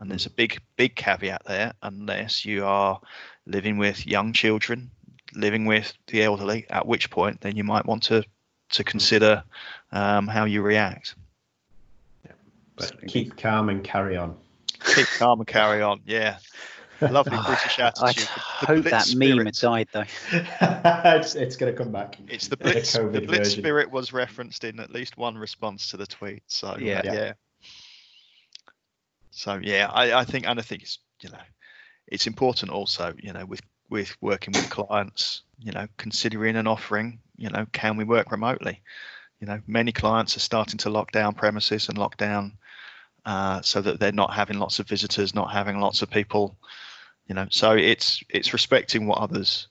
and 0.00 0.10
there's 0.10 0.26
a 0.26 0.30
big, 0.30 0.58
big 0.76 0.96
caveat 0.96 1.42
there, 1.46 1.74
unless 1.82 2.44
you 2.44 2.64
are 2.64 2.98
living 3.46 3.76
with 3.76 4.06
young 4.06 4.32
children, 4.32 4.90
living 5.34 5.66
with 5.66 5.92
the 6.06 6.22
elderly, 6.22 6.66
at 6.70 6.86
which 6.86 7.10
point 7.10 7.40
then 7.42 7.54
you 7.54 7.64
might 7.64 7.86
want 7.86 8.02
to 8.04 8.24
to 8.70 8.84
consider 8.84 9.42
um, 9.92 10.26
how 10.26 10.44
you 10.44 10.62
react. 10.62 11.16
Yeah. 12.24 12.32
But 12.76 13.06
keep 13.08 13.36
calm 13.36 13.68
and 13.68 13.84
carry 13.84 14.16
on. 14.16 14.36
Keep 14.94 15.06
calm 15.18 15.40
and 15.40 15.46
carry 15.46 15.82
on. 15.82 16.00
Yeah. 16.06 16.38
Lovely 17.00 17.36
oh, 17.38 17.44
British 17.46 17.78
attitude. 17.78 18.28
I 18.62 18.64
hope 18.66 18.84
that 18.84 19.04
spirit. 19.04 19.36
meme 19.36 19.46
had 19.46 19.54
died 19.54 19.88
though. 19.92 20.04
it's, 20.32 21.34
it's 21.34 21.56
going 21.56 21.72
to 21.72 21.76
come 21.76 21.92
back. 21.92 22.18
It's 22.28 22.48
the 22.48 22.56
blitz. 22.56 22.92
The, 22.92 23.04
the 23.04 23.20
blitz 23.20 23.48
version. 23.48 23.62
spirit 23.62 23.90
was 23.90 24.12
referenced 24.12 24.64
in 24.64 24.80
at 24.80 24.90
least 24.90 25.16
one 25.16 25.36
response 25.36 25.90
to 25.90 25.96
the 25.96 26.06
tweet. 26.06 26.42
So 26.46 26.76
yeah, 26.78 27.02
yeah. 27.04 27.12
yeah. 27.12 27.32
So 29.30 29.60
yeah, 29.62 29.90
I, 29.92 30.20
I 30.20 30.24
think 30.24 30.46
and 30.46 30.58
I 30.58 30.62
think 30.62 30.82
it's 30.82 30.98
you 31.22 31.30
know 31.30 31.38
it's 32.06 32.26
important 32.26 32.72
also 32.72 33.14
you 33.18 33.32
know 33.32 33.46
with 33.46 33.62
with 33.88 34.16
working 34.20 34.52
with 34.52 34.68
clients 34.70 35.42
you 35.58 35.72
know 35.72 35.86
considering 35.96 36.56
and 36.56 36.68
offering 36.68 37.20
you 37.36 37.48
know 37.50 37.66
can 37.72 37.96
we 37.96 38.04
work 38.04 38.30
remotely 38.30 38.82
you 39.40 39.46
know 39.46 39.60
many 39.66 39.92
clients 39.92 40.36
are 40.36 40.40
starting 40.40 40.78
to 40.78 40.90
lock 40.90 41.12
down 41.12 41.34
premises 41.34 41.88
and 41.88 41.98
lock 41.98 42.16
down 42.16 42.56
uh, 43.24 43.60
so 43.62 43.80
that 43.80 44.00
they're 44.00 44.12
not 44.12 44.32
having 44.32 44.58
lots 44.58 44.78
of 44.78 44.88
visitors 44.88 45.34
not 45.34 45.52
having 45.52 45.80
lots 45.80 46.02
of 46.02 46.10
people 46.10 46.56
you 47.30 47.34
know. 47.34 47.46
So 47.48 47.72
it's 47.72 48.22
it's 48.28 48.52
respecting 48.52 49.06
what 49.06 49.18
others 49.18 49.68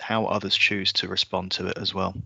how 0.00 0.24
others 0.26 0.56
choose 0.56 0.92
to 0.94 1.08
respond 1.08 1.52
to 1.52 1.68
it 1.68 1.78
as 1.78 1.94
well. 1.94 2.16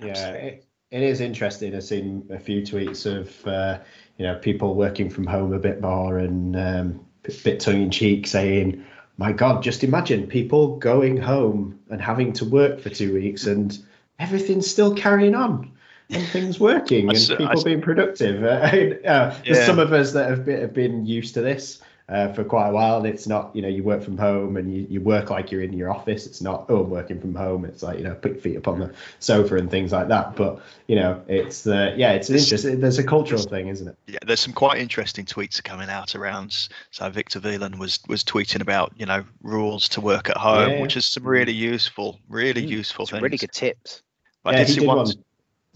Yeah 0.00 0.30
it, 0.30 0.66
it 0.90 1.02
is 1.02 1.20
interesting. 1.20 1.74
I've 1.74 1.84
seen 1.84 2.26
a 2.30 2.38
few 2.38 2.62
tweets 2.62 3.04
of 3.06 3.46
uh, 3.46 3.78
you 4.16 4.26
know 4.26 4.36
people 4.36 4.74
working 4.74 5.10
from 5.10 5.26
home 5.26 5.52
a 5.52 5.58
bit 5.58 5.82
more 5.82 6.18
and 6.18 6.56
um, 6.56 7.06
a 7.26 7.32
bit 7.44 7.60
tongue 7.60 7.82
in 7.82 7.90
cheek 7.90 8.26
saying, 8.26 8.84
"My 9.18 9.32
God, 9.32 9.62
just 9.62 9.84
imagine 9.84 10.26
people 10.26 10.78
going 10.78 11.18
home 11.18 11.78
and 11.90 12.00
having 12.00 12.32
to 12.34 12.46
work 12.46 12.80
for 12.80 12.88
two 12.88 13.12
weeks 13.12 13.46
and 13.46 13.78
everything's 14.18 14.70
still 14.70 14.94
carrying 14.94 15.34
on." 15.34 15.72
And 16.10 16.26
things 16.28 16.60
working 16.60 17.08
and 17.08 17.18
people 17.36 17.62
being 17.64 17.80
productive. 17.80 18.42
Uh, 18.46 18.48
uh, 18.48 18.70
yeah. 19.04 19.36
There's 19.44 19.66
some 19.66 19.78
of 19.78 19.92
us 19.92 20.12
that 20.12 20.28
have 20.28 20.44
been, 20.44 20.60
have 20.60 20.74
been 20.74 21.04
used 21.04 21.34
to 21.34 21.40
this 21.40 21.80
uh, 22.08 22.32
for 22.32 22.44
quite 22.44 22.68
a 22.68 22.72
while. 22.72 22.98
And 22.98 23.06
it's 23.06 23.26
not, 23.26 23.54
you 23.54 23.62
know, 23.62 23.68
you 23.68 23.82
work 23.82 24.02
from 24.02 24.16
home 24.16 24.56
and 24.56 24.72
you, 24.72 24.86
you 24.88 25.00
work 25.00 25.30
like 25.30 25.50
you're 25.50 25.62
in 25.62 25.72
your 25.72 25.90
office. 25.90 26.26
It's 26.26 26.40
not, 26.40 26.66
oh, 26.68 26.84
I'm 26.84 26.90
working 26.90 27.20
from 27.20 27.34
home. 27.34 27.64
It's 27.64 27.82
like, 27.82 27.98
you 27.98 28.04
know, 28.04 28.14
put 28.14 28.32
your 28.32 28.40
feet 28.40 28.56
up 28.56 28.68
on 28.68 28.78
the 28.78 28.94
sofa 29.18 29.56
and 29.56 29.70
things 29.70 29.92
like 29.92 30.08
that. 30.08 30.36
But, 30.36 30.60
you 30.86 30.96
know, 30.96 31.22
it's 31.26 31.62
the, 31.62 31.94
yeah, 31.96 32.12
it's 32.12 32.28
an 32.28 32.36
interesting, 32.36 32.80
there's 32.80 32.98
a 32.98 33.04
cultural 33.04 33.42
thing, 33.42 33.68
isn't 33.68 33.88
it? 33.88 33.96
Yeah, 34.06 34.18
there's 34.26 34.40
some 34.40 34.52
quite 34.52 34.78
interesting 34.78 35.24
tweets 35.24 35.62
coming 35.62 35.88
out 35.88 36.14
around. 36.14 36.68
So 36.90 37.10
Wictor 37.10 37.40
Wilén 37.40 37.78
was, 37.78 37.98
was 38.08 38.22
tweeting 38.22 38.60
about, 38.60 38.92
you 38.96 39.06
know, 39.06 39.24
rules 39.42 39.88
to 39.90 40.00
work 40.00 40.30
at 40.30 40.36
home, 40.36 40.70
yeah. 40.70 40.82
which 40.82 40.96
is 40.96 41.06
some 41.06 41.24
really 41.24 41.52
useful, 41.52 42.20
really 42.28 42.64
mm, 42.64 42.68
useful 42.68 43.06
things. 43.06 43.22
Really 43.22 43.38
good 43.38 43.52
tips. 43.52 44.02
But 44.44 44.54
yeah, 44.54 44.60
I 44.60 44.64
did 44.64 44.74
see 44.74 44.80
did 44.80 44.86
one, 44.86 44.98
one. 44.98 45.06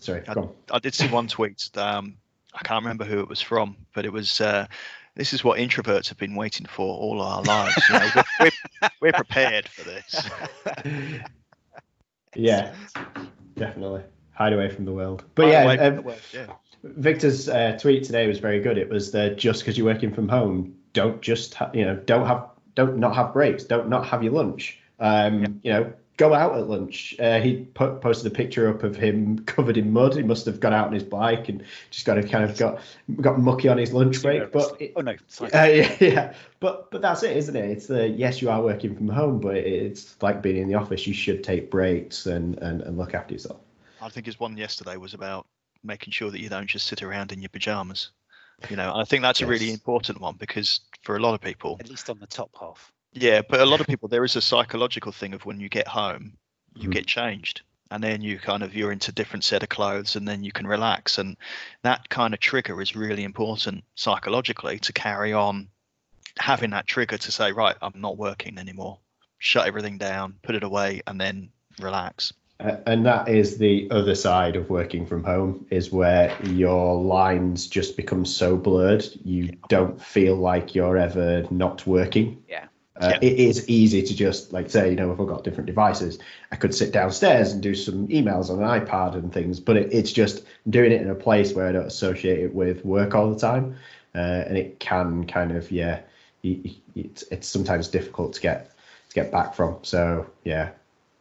Sorry, 0.01 0.23
I, 0.27 0.35
I, 0.73 0.79
did 0.79 0.95
see 0.95 1.09
one 1.09 1.29
tweet. 1.29 1.71
Um, 1.77 2.17
I 2.55 2.63
can't 2.63 2.83
remember 2.83 3.05
who 3.05 3.21
it 3.21 3.29
was 3.29 3.41
from, 3.41 3.77
but 3.95 4.05
it 4.05 4.13
was 4.13 4.41
uh, 4.41 4.67
this 5.15 5.33
is 5.33 5.45
what 5.45 5.59
introverts 5.59 6.09
have 6.09 6.19
been 6.19 6.35
waiting 6.35 6.67
for 6.67 6.97
all 6.97 7.21
our 7.21 7.43
lives. 7.43 7.77
You 7.89 7.99
know, 7.99 8.11
we're, 8.41 8.51
we're, 8.81 8.89
we're, 9.01 9.13
prepared 9.13 9.69
for 9.69 9.85
this. 9.85 10.31
yeah, 12.35 12.75
definitely 13.57 14.03
hide 14.33 14.53
away 14.53 14.71
from 14.71 14.87
the 14.87 14.93
world. 14.93 15.25
But 15.35 15.49
yeah, 15.49 15.65
um, 15.65 16.03
world, 16.03 16.19
yeah, 16.33 16.47
Wictor's 16.83 17.49
uh, 17.49 17.77
tweet 17.79 18.05
today 18.05 18.27
was 18.27 18.39
very 18.39 18.61
good. 18.61 18.79
It 18.79 18.89
was 18.89 19.11
the 19.11 19.31
just 19.31 19.61
because 19.61 19.77
you're 19.77 19.87
working 19.87 20.15
from 20.15 20.29
home, 20.29 20.75
don't 20.93 21.21
just 21.21 21.55
ha- 21.55 21.71
you 21.75 21.85
know 21.85 21.97
don't 21.97 22.27
have 22.27 22.49
don't 22.75 22.99
not 22.99 23.15
have 23.15 23.33
breaks, 23.33 23.65
don't 23.65 23.89
not 23.89 24.07
have 24.07 24.23
your 24.23 24.33
lunch. 24.33 24.79
Um, 24.99 25.43
yeah. 25.43 25.49
You 25.63 25.73
know, 25.73 25.93
go 26.20 26.35
out 26.35 26.54
at 26.54 26.68
lunch. 26.68 27.16
Uh, 27.18 27.40
he 27.40 27.56
put, 27.56 28.02
posted 28.02 28.30
a 28.30 28.35
picture 28.35 28.68
up 28.68 28.83
of 28.83 28.94
him 28.94 29.38
covered 29.46 29.78
in 29.78 29.90
mud. 29.90 30.14
He 30.14 30.22
must 30.22 30.44
have 30.44 30.61
got 30.61 30.74
out 30.74 30.88
on 30.88 30.92
his 30.92 31.02
bike 31.02 31.48
and 31.48 31.64
just 31.90 32.04
got 32.04 32.16
kind 32.28 32.44
of 32.44 32.56
got 32.59 32.80
got 33.22 33.40
mucky 33.40 33.68
on 33.68 33.78
his 33.78 33.94
lunch 33.94 34.20
break. 34.22 34.52
But 34.52 34.80
it, 34.80 34.92
oh 34.96 35.00
no, 35.00 35.12
uh, 35.12 35.16
yeah, 35.52 35.96
yeah, 35.98 36.35
but 36.61 36.90
but 36.90 37.00
that's 37.00 37.22
it, 37.22 37.37
isn't 37.37 37.56
it? 37.56 37.70
It's 37.70 37.87
the 37.87 38.06
yes, 38.06 38.42
you 38.42 38.50
are 38.50 38.62
working 38.62 38.94
from 38.94 39.09
home, 39.09 39.40
but 39.40 39.56
it's 39.56 40.22
like 40.22 40.42
being 40.42 40.59
in 40.59 40.68
the 40.68 40.74
office. 40.74 41.06
You 41.06 41.14
should 41.14 41.42
take 41.42 41.70
breaks 41.70 42.26
and 42.26 42.59
and, 42.59 42.83
and 42.83 42.98
look 42.98 43.14
after 43.14 43.33
yourself. 43.33 43.61
I 44.02 44.11
think 44.11 44.26
his 44.26 44.38
one 44.38 44.56
yesterday 44.56 44.98
was 44.98 45.14
about 45.14 45.46
making 45.83 46.12
sure 46.12 46.30
that 46.30 46.40
you 46.40 46.50
don't 46.50 46.66
just 46.66 46.87
sit 46.87 47.02
around 47.02 47.33
in 47.33 47.40
your 47.40 47.48
pajamas. 47.48 48.11
You 48.68 48.76
know, 48.76 48.92
I 48.94 49.04
think 49.04 49.22
that's 49.22 49.40
yes. 49.40 49.48
a 49.48 49.50
really 49.50 49.72
important 49.72 50.20
one 50.20 50.37
because 50.38 50.80
for 51.02 51.16
a 51.16 51.18
lot 51.18 51.33
of 51.33 51.40
people, 51.40 51.78
at 51.80 51.88
least 51.88 52.11
on 52.11 52.18
the 52.18 52.26
top 52.26 52.50
half, 52.61 52.92
yeah, 53.12 53.42
but 53.42 53.61
a 53.61 53.66
lot 53.66 53.81
of 53.81 53.87
people 53.88 54.09
there 54.09 54.25
is 54.25 54.37
a 54.37 54.40
psychological 54.40 55.12
thing 55.12 55.35
of 55.35 55.44
when 55.44 55.61
you 55.61 55.68
get 55.68 55.88
home, 55.88 56.35
you 56.75 56.88
mm. 56.88 56.92
get 56.92 57.07
changed 57.07 57.62
and 57.90 58.03
then 58.03 58.23
you 58.23 58.38
kind 58.38 58.62
of 58.62 58.75
you're 58.75 58.92
into 58.92 59.12
different 59.12 59.44
set 59.44 59.62
of 59.62 59.68
clothes 59.68 60.16
and 60.16 60.27
then 60.27 60.42
you 60.42 60.53
can 60.53 60.66
relax 60.66 61.18
and 61.18 61.37
that 61.83 62.09
kind 62.09 62.35
of 62.35 62.40
trigger 62.40 62.81
is 62.81 62.94
really 62.94 63.25
important 63.25 63.85
psychologically 63.94 64.79
to 64.79 64.92
carry 64.92 65.33
on 65.33 65.68
having 66.38 66.70
that 66.70 66.87
trigger 66.87 67.18
to 67.18 67.33
say 67.33 67.53
right 67.53 67.77
i'm 67.83 68.01
not 68.01 68.16
working 68.16 68.59
anymore 68.59 68.99
shut 69.38 69.66
everything 69.66 69.99
down 69.99 70.35
put 70.42 70.55
it 70.55 70.62
away 70.62 71.03
and 71.07 71.20
then 71.20 71.51
relax 71.81 72.33
and 72.87 73.07
that 73.07 73.27
is 73.27 73.57
the 73.57 73.88
other 73.90 74.14
side 74.14 74.55
of 74.55 74.68
working 74.68 75.07
from 75.07 75.25
home 75.25 75.66
is 75.70 75.90
where 75.90 76.37
your 76.44 77.03
lines 77.03 77.66
just 77.66 77.96
become 77.96 78.25
so 78.25 78.55
blurred 78.55 79.05
you 79.25 79.44
yeah. 79.44 79.53
don't 79.68 80.01
feel 80.01 80.37
like 80.37 80.75
you're 80.75 80.99
ever 80.99 81.42
not 81.51 81.87
working 81.87 82.42
yeah 82.49 82.66
uh, 83.01 83.09
yeah. 83.13 83.19
It 83.23 83.39
is 83.39 83.69
easy 83.69 84.03
to 84.03 84.15
just 84.15 84.53
like 84.53 84.69
say, 84.69 84.91
you 84.91 84.97
know, 84.97 85.11
if 85.11 85.21
I've 85.21 85.27
got 85.27 85.43
different 85.43 85.67
devices, 85.67 86.19
I 86.53 86.57
could 86.57 86.75
sit 86.75 86.93
downstairs 86.93 87.53
and 87.53 87.63
do 87.63 87.75
some 87.75 88.07
emails 88.09 88.51
on 88.51 88.63
an 88.63 88.87
iPad 88.87 89.15
and 89.15 89.33
things. 89.33 89.59
But 89.59 89.79
it, 89.79 89.93
it's 89.93 90.13
just 90.13 90.45
doing 90.69 90.93
it 90.93 91.01
in 91.01 91.09
a 91.09 91.15
place 91.15 91.55
where 91.55 91.67
I 91.67 91.73
don't 91.73 91.87
associate 91.87 92.41
it 92.41 92.55
with 92.55 92.85
work 92.85 93.15
all 93.15 93.31
the 93.33 93.39
time, 93.39 93.77
uh, 94.15 94.19
and 94.19 94.57
it 94.57 94.81
can 94.81 95.27
kind 95.27 95.53
of 95.53 95.71
yeah, 95.71 96.01
it's 96.43 97.23
it's 97.31 97.49
sometimes 97.49 97.89
difficult 97.89 98.35
to 98.35 98.41
get 98.41 98.71
to 99.09 99.15
get 99.15 99.33
back 99.33 99.55
from. 99.55 99.79
So 99.83 100.27
yeah, 100.45 100.71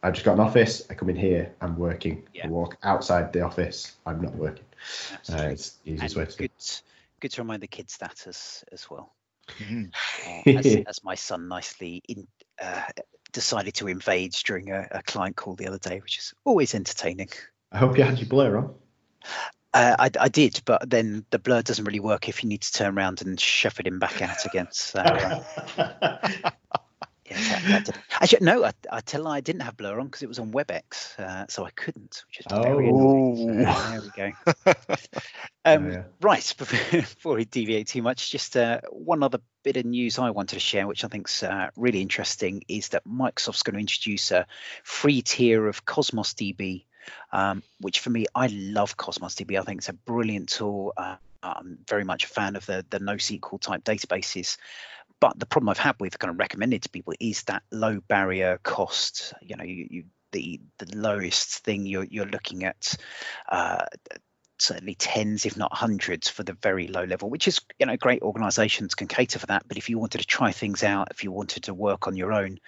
I've 0.02 0.12
just 0.12 0.24
got 0.26 0.34
an 0.34 0.40
office. 0.40 0.86
I 0.90 0.94
come 0.94 1.08
in 1.08 1.16
here. 1.16 1.50
I'm 1.62 1.78
working. 1.78 2.24
Yeah. 2.34 2.46
I 2.46 2.48
walk 2.50 2.76
outside 2.82 3.32
the 3.32 3.40
office. 3.40 3.96
I'm 4.04 4.20
not 4.20 4.34
working. 4.34 4.64
Uh, 5.32 5.48
it's 5.50 5.70
the 5.84 5.92
easiest 5.92 6.16
and 6.16 6.26
way 6.26 6.30
to 6.30 6.38
good, 6.38 6.50
good 7.20 7.30
to 7.32 7.40
remind 7.42 7.62
the 7.62 7.68
kid 7.68 7.90
status 7.90 8.64
as 8.70 8.90
well. 8.90 9.12
Mm-hmm. 9.48 10.56
as, 10.58 10.76
as, 10.86 11.04
my 11.04 11.14
son 11.14 11.48
nicely 11.48 12.02
in, 12.08 12.26
uh, 12.62 12.82
decided 13.32 13.74
to 13.74 13.88
invade 13.88 14.32
during 14.44 14.70
a, 14.70 14.86
a, 14.90 15.02
client 15.02 15.36
call 15.36 15.54
the 15.54 15.66
other 15.66 15.78
day, 15.78 16.00
which 16.00 16.18
is 16.18 16.34
always 16.44 16.74
entertaining. 16.74 17.28
I 17.72 17.78
hope 17.78 17.96
you 17.96 18.04
had 18.04 18.18
your 18.18 18.28
blur 18.28 18.58
on. 18.58 18.74
Uh, 19.72 19.94
I, 19.98 20.10
I, 20.18 20.28
did, 20.28 20.60
but 20.64 20.90
then 20.90 21.24
the 21.30 21.38
blur 21.38 21.62
doesn't 21.62 21.84
really 21.84 22.00
work 22.00 22.28
if 22.28 22.42
you 22.42 22.48
need 22.48 22.62
to 22.62 22.72
turn 22.72 22.98
around 22.98 23.22
and 23.22 23.38
shuffle 23.38 23.86
him 23.86 24.00
back 24.00 24.20
out 24.20 24.44
again. 24.44 24.66
So, 24.72 24.98
uh, 24.98 26.20
yeah, 27.30 27.82
Actually, 28.12 28.44
no, 28.44 28.64
I, 28.64 28.72
I 28.90 29.00
tell 29.00 29.28
I 29.28 29.40
didn't 29.40 29.62
have 29.62 29.76
blur 29.76 29.98
on 30.00 30.06
because 30.06 30.22
it 30.22 30.28
was 30.28 30.38
on 30.38 30.52
WebEx, 30.52 31.18
uh, 31.18 31.46
so 31.48 31.64
I 31.64 31.70
couldn't, 31.70 32.24
which 32.28 32.40
is 32.40 32.46
oh. 32.50 32.62
very 32.62 32.88
annoying. 32.88 33.62
there 33.62 34.00
we 34.00 34.10
go. 34.16 34.32
um, 35.64 35.86
oh, 35.86 35.90
yeah. 35.90 36.02
Right, 36.20 36.54
before 36.58 37.36
we 37.36 37.44
deviate 37.44 37.88
too 37.88 38.02
much, 38.02 38.30
just 38.30 38.56
uh, 38.56 38.80
one 38.90 39.22
other 39.22 39.40
bit 39.62 39.76
of 39.76 39.84
news 39.84 40.18
I 40.18 40.30
wanted 40.30 40.54
to 40.54 40.60
share, 40.60 40.86
which 40.86 41.04
I 41.04 41.08
think 41.08 41.28
is 41.28 41.42
uh, 41.42 41.70
really 41.76 42.02
interesting, 42.02 42.62
is 42.68 42.88
that 42.90 43.06
Microsoft's 43.06 43.62
going 43.62 43.74
to 43.74 43.80
introduce 43.80 44.30
a 44.30 44.46
free 44.82 45.22
tier 45.22 45.66
of 45.66 45.84
Cosmos 45.84 46.34
DB 46.34 46.84
um, 47.32 47.62
which 47.80 48.00
for 48.00 48.10
me, 48.10 48.26
I 48.34 48.48
love 48.48 48.96
Cosmos 48.96 49.34
DB. 49.34 49.58
I 49.58 49.62
think 49.62 49.78
it's 49.78 49.88
a 49.88 49.94
brilliant 49.94 50.48
tool. 50.48 50.92
Uh, 50.96 51.16
I'm 51.42 51.78
very 51.88 52.04
much 52.04 52.24
a 52.24 52.28
fan 52.28 52.56
of 52.56 52.66
the 52.66 52.84
the 52.90 53.00
NoSQL 53.00 53.60
type 53.60 53.84
databases. 53.84 54.58
But 55.20 55.38
the 55.38 55.46
problem 55.46 55.68
I've 55.68 55.78
had 55.78 55.96
with 56.00 56.18
kind 56.18 56.30
of 56.30 56.38
recommended 56.38 56.82
to 56.82 56.90
people 56.90 57.14
is 57.20 57.42
that 57.44 57.62
low 57.70 58.00
barrier 58.00 58.58
cost. 58.62 59.34
You 59.42 59.56
know, 59.56 59.64
you, 59.64 59.86
you 59.90 60.04
the 60.32 60.60
the 60.78 60.96
lowest 60.96 61.58
thing 61.58 61.86
you're 61.86 62.04
you're 62.04 62.26
looking 62.26 62.64
at. 62.64 62.96
Uh, 63.48 63.84
certainly 64.58 64.94
tens 64.94 65.46
if 65.46 65.56
not 65.56 65.72
hundreds 65.72 66.28
for 66.28 66.42
the 66.42 66.52
very 66.52 66.86
low 66.86 67.04
level 67.04 67.30
which 67.30 67.48
is 67.48 67.60
you 67.78 67.86
know 67.86 67.96
great 67.96 68.20
organizations 68.20 68.94
can 68.94 69.08
cater 69.08 69.38
for 69.38 69.46
that 69.46 69.62
but 69.66 69.78
if 69.78 69.88
you 69.88 69.98
wanted 69.98 70.18
to 70.18 70.26
try 70.26 70.52
things 70.52 70.82
out 70.82 71.08
if 71.10 71.24
you 71.24 71.32
wanted 71.32 71.62
to 71.62 71.72
work 71.72 72.06
on 72.06 72.14
your 72.14 72.30
own 72.30 72.58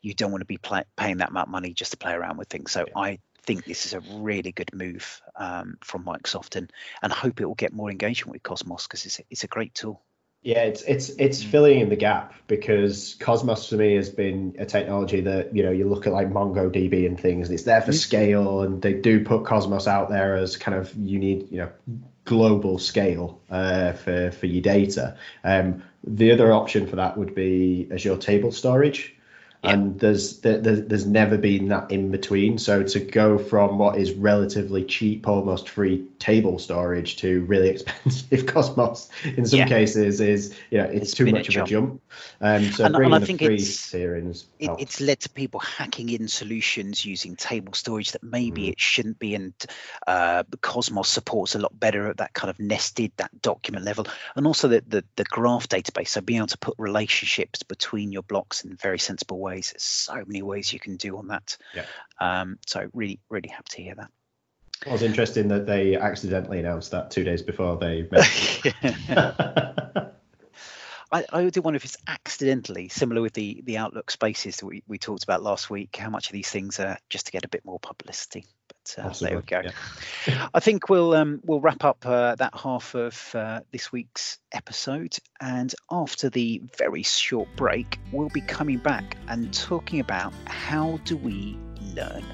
you 0.00 0.14
don't 0.14 0.30
want 0.30 0.40
to 0.40 0.46
be 0.46 0.56
play, 0.56 0.82
paying 0.96 1.18
that 1.18 1.30
much 1.30 1.48
money 1.48 1.74
just 1.74 1.90
to 1.90 1.98
play 1.98 2.14
around 2.14 2.38
with 2.38 2.48
things 2.48 2.72
so 2.72 2.86
yeah. 2.88 2.98
i 2.98 3.18
think 3.44 3.64
this 3.64 3.86
is 3.86 3.92
a 3.94 4.00
really 4.14 4.52
good 4.52 4.70
move 4.72 5.20
um, 5.36 5.76
from 5.82 6.04
Microsoft 6.04 6.56
and 6.56 6.72
and 7.02 7.12
hope 7.12 7.40
it 7.40 7.46
will 7.46 7.54
get 7.54 7.72
more 7.72 7.90
engagement 7.90 8.32
with 8.32 8.42
Cosmos 8.42 8.86
because 8.86 9.04
it's 9.04 9.20
it's 9.30 9.44
a 9.44 9.48
great 9.48 9.74
tool. 9.74 10.02
Yeah, 10.42 10.64
it's 10.64 10.82
it's 10.82 11.08
it's 11.10 11.42
mm. 11.42 11.50
filling 11.50 11.80
in 11.80 11.88
the 11.88 11.96
gap 11.96 12.34
because 12.48 13.14
Cosmos 13.20 13.68
for 13.68 13.76
me 13.76 13.94
has 13.94 14.10
been 14.10 14.56
a 14.58 14.66
technology 14.66 15.20
that 15.20 15.54
you 15.54 15.62
know 15.62 15.70
you 15.70 15.88
look 15.88 16.06
at 16.06 16.12
like 16.12 16.30
MongoDB 16.30 17.06
and 17.06 17.18
things. 17.18 17.48
And 17.48 17.54
it's 17.54 17.64
there 17.64 17.80
for 17.80 17.92
mm. 17.92 17.98
scale, 17.98 18.62
and 18.62 18.82
they 18.82 18.92
do 18.94 19.24
put 19.24 19.44
Cosmos 19.44 19.86
out 19.86 20.10
there 20.10 20.34
as 20.36 20.56
kind 20.56 20.76
of 20.76 20.92
you 20.96 21.20
need 21.20 21.50
you 21.52 21.58
know 21.58 21.70
global 22.24 22.78
scale 22.78 23.40
uh, 23.50 23.92
for 23.92 24.32
for 24.32 24.46
your 24.46 24.62
data. 24.62 25.16
Um, 25.44 25.84
the 26.04 26.32
other 26.32 26.52
option 26.52 26.88
for 26.88 26.96
that 26.96 27.16
would 27.16 27.36
be 27.36 27.86
Azure 27.92 28.16
Table 28.16 28.50
Storage 28.50 29.14
and 29.64 30.00
there's 30.00 30.40
there, 30.40 30.58
there's 30.58 31.06
never 31.06 31.38
been 31.38 31.68
that 31.68 31.90
in 31.90 32.10
between. 32.10 32.58
So 32.58 32.82
to 32.82 32.98
go 32.98 33.38
from 33.38 33.78
what 33.78 33.96
is 33.96 34.12
relatively 34.12 34.84
cheap, 34.84 35.28
almost 35.28 35.68
free 35.68 36.04
table 36.18 36.58
storage 36.58 37.16
to 37.18 37.44
really 37.44 37.68
expensive 37.70 38.46
Cosmos 38.46 39.08
in 39.24 39.46
some 39.46 39.60
yeah. 39.60 39.68
cases 39.68 40.20
is 40.20 40.54
you 40.70 40.78
know 40.78 40.84
it's, 40.84 41.10
it's 41.10 41.14
too 41.14 41.26
much 41.26 41.54
a 41.54 41.60
of 41.60 41.66
a 41.66 41.70
jump. 41.70 42.02
Um, 42.40 42.64
so 42.72 42.86
and, 42.86 42.94
bringing 42.94 43.14
and 43.14 43.22
I 43.22 43.26
think 43.26 43.38
the 43.38 43.46
free 43.46 43.54
it's, 43.54 44.46
it, 44.58 44.70
it's 44.80 45.00
led 45.00 45.20
to 45.20 45.28
people 45.28 45.60
hacking 45.60 46.08
in 46.08 46.26
solutions 46.26 47.04
using 47.04 47.36
table 47.36 47.72
storage 47.72 48.10
that 48.12 48.22
maybe 48.24 48.64
mm. 48.64 48.72
it 48.72 48.80
shouldn't 48.80 49.20
be, 49.20 49.36
and 49.36 49.54
uh, 50.08 50.42
Cosmos 50.60 51.08
supports 51.08 51.54
a 51.54 51.60
lot 51.60 51.78
better 51.78 52.08
at 52.08 52.16
that 52.16 52.32
kind 52.32 52.50
of 52.50 52.58
nested 52.58 53.12
that 53.18 53.42
document 53.42 53.84
level, 53.84 54.08
and 54.34 54.44
also 54.44 54.66
the, 54.66 54.82
the 54.88 55.04
the 55.14 55.24
graph 55.24 55.68
database. 55.68 56.08
So 56.08 56.20
being 56.20 56.38
able 56.38 56.48
to 56.48 56.58
put 56.58 56.74
relationships 56.78 57.62
between 57.62 58.10
your 58.10 58.22
blocks 58.22 58.64
in 58.64 58.72
a 58.72 58.76
very 58.76 58.98
sensible 58.98 59.38
ways 59.38 59.51
ways. 59.52 59.70
There's 59.72 59.82
so 59.82 60.24
many 60.26 60.42
ways 60.42 60.72
you 60.72 60.80
can 60.80 60.96
do 60.96 61.18
on 61.18 61.28
that. 61.28 61.56
Yeah. 61.74 61.84
Um, 62.20 62.58
so 62.66 62.88
really, 62.92 63.20
really 63.28 63.50
happy 63.50 63.70
to 63.70 63.82
hear 63.82 63.94
that. 63.96 64.10
Well, 64.86 64.94
it's 64.94 65.04
interesting 65.04 65.48
that 65.48 65.66
they 65.66 65.96
accidentally 65.96 66.58
announced 66.58 66.90
that 66.90 67.10
two 67.10 67.24
days 67.24 67.42
before 67.42 67.76
they 67.76 68.08
met. 68.10 68.24
I, 71.12 71.24
I 71.30 71.50
do 71.50 71.60
wonder 71.60 71.76
if 71.76 71.84
it's 71.84 71.98
accidentally 72.06 72.88
similar 72.88 73.20
with 73.20 73.34
the 73.34 73.62
the 73.64 73.76
Outlook 73.76 74.10
Spaces 74.10 74.56
that 74.56 74.66
we, 74.66 74.82
we 74.88 74.98
talked 74.98 75.24
about 75.24 75.42
last 75.42 75.68
week. 75.68 75.94
How 75.96 76.08
much 76.08 76.28
of 76.28 76.32
these 76.32 76.48
things 76.48 76.80
are 76.80 76.96
just 77.10 77.26
to 77.26 77.32
get 77.32 77.44
a 77.44 77.48
bit 77.48 77.64
more 77.64 77.78
publicity? 77.78 78.46
Uh, 78.98 79.08
there 79.20 79.36
we 79.36 79.42
go. 79.42 79.62
Yeah. 80.26 80.48
I 80.52 80.60
think 80.60 80.88
we'll 80.88 81.14
um, 81.14 81.40
we'll 81.44 81.60
wrap 81.60 81.84
up 81.84 82.04
uh, 82.04 82.34
that 82.36 82.54
half 82.54 82.94
of 82.94 83.34
uh, 83.34 83.60
this 83.70 83.92
week's 83.92 84.38
episode, 84.52 85.16
and 85.40 85.74
after 85.90 86.28
the 86.28 86.62
very 86.78 87.02
short 87.02 87.48
break, 87.56 87.98
we'll 88.12 88.28
be 88.28 88.40
coming 88.40 88.78
back 88.78 89.16
and 89.28 89.52
talking 89.52 90.00
about 90.00 90.32
how 90.46 90.98
do 91.04 91.16
we 91.16 91.56
learn 91.94 92.24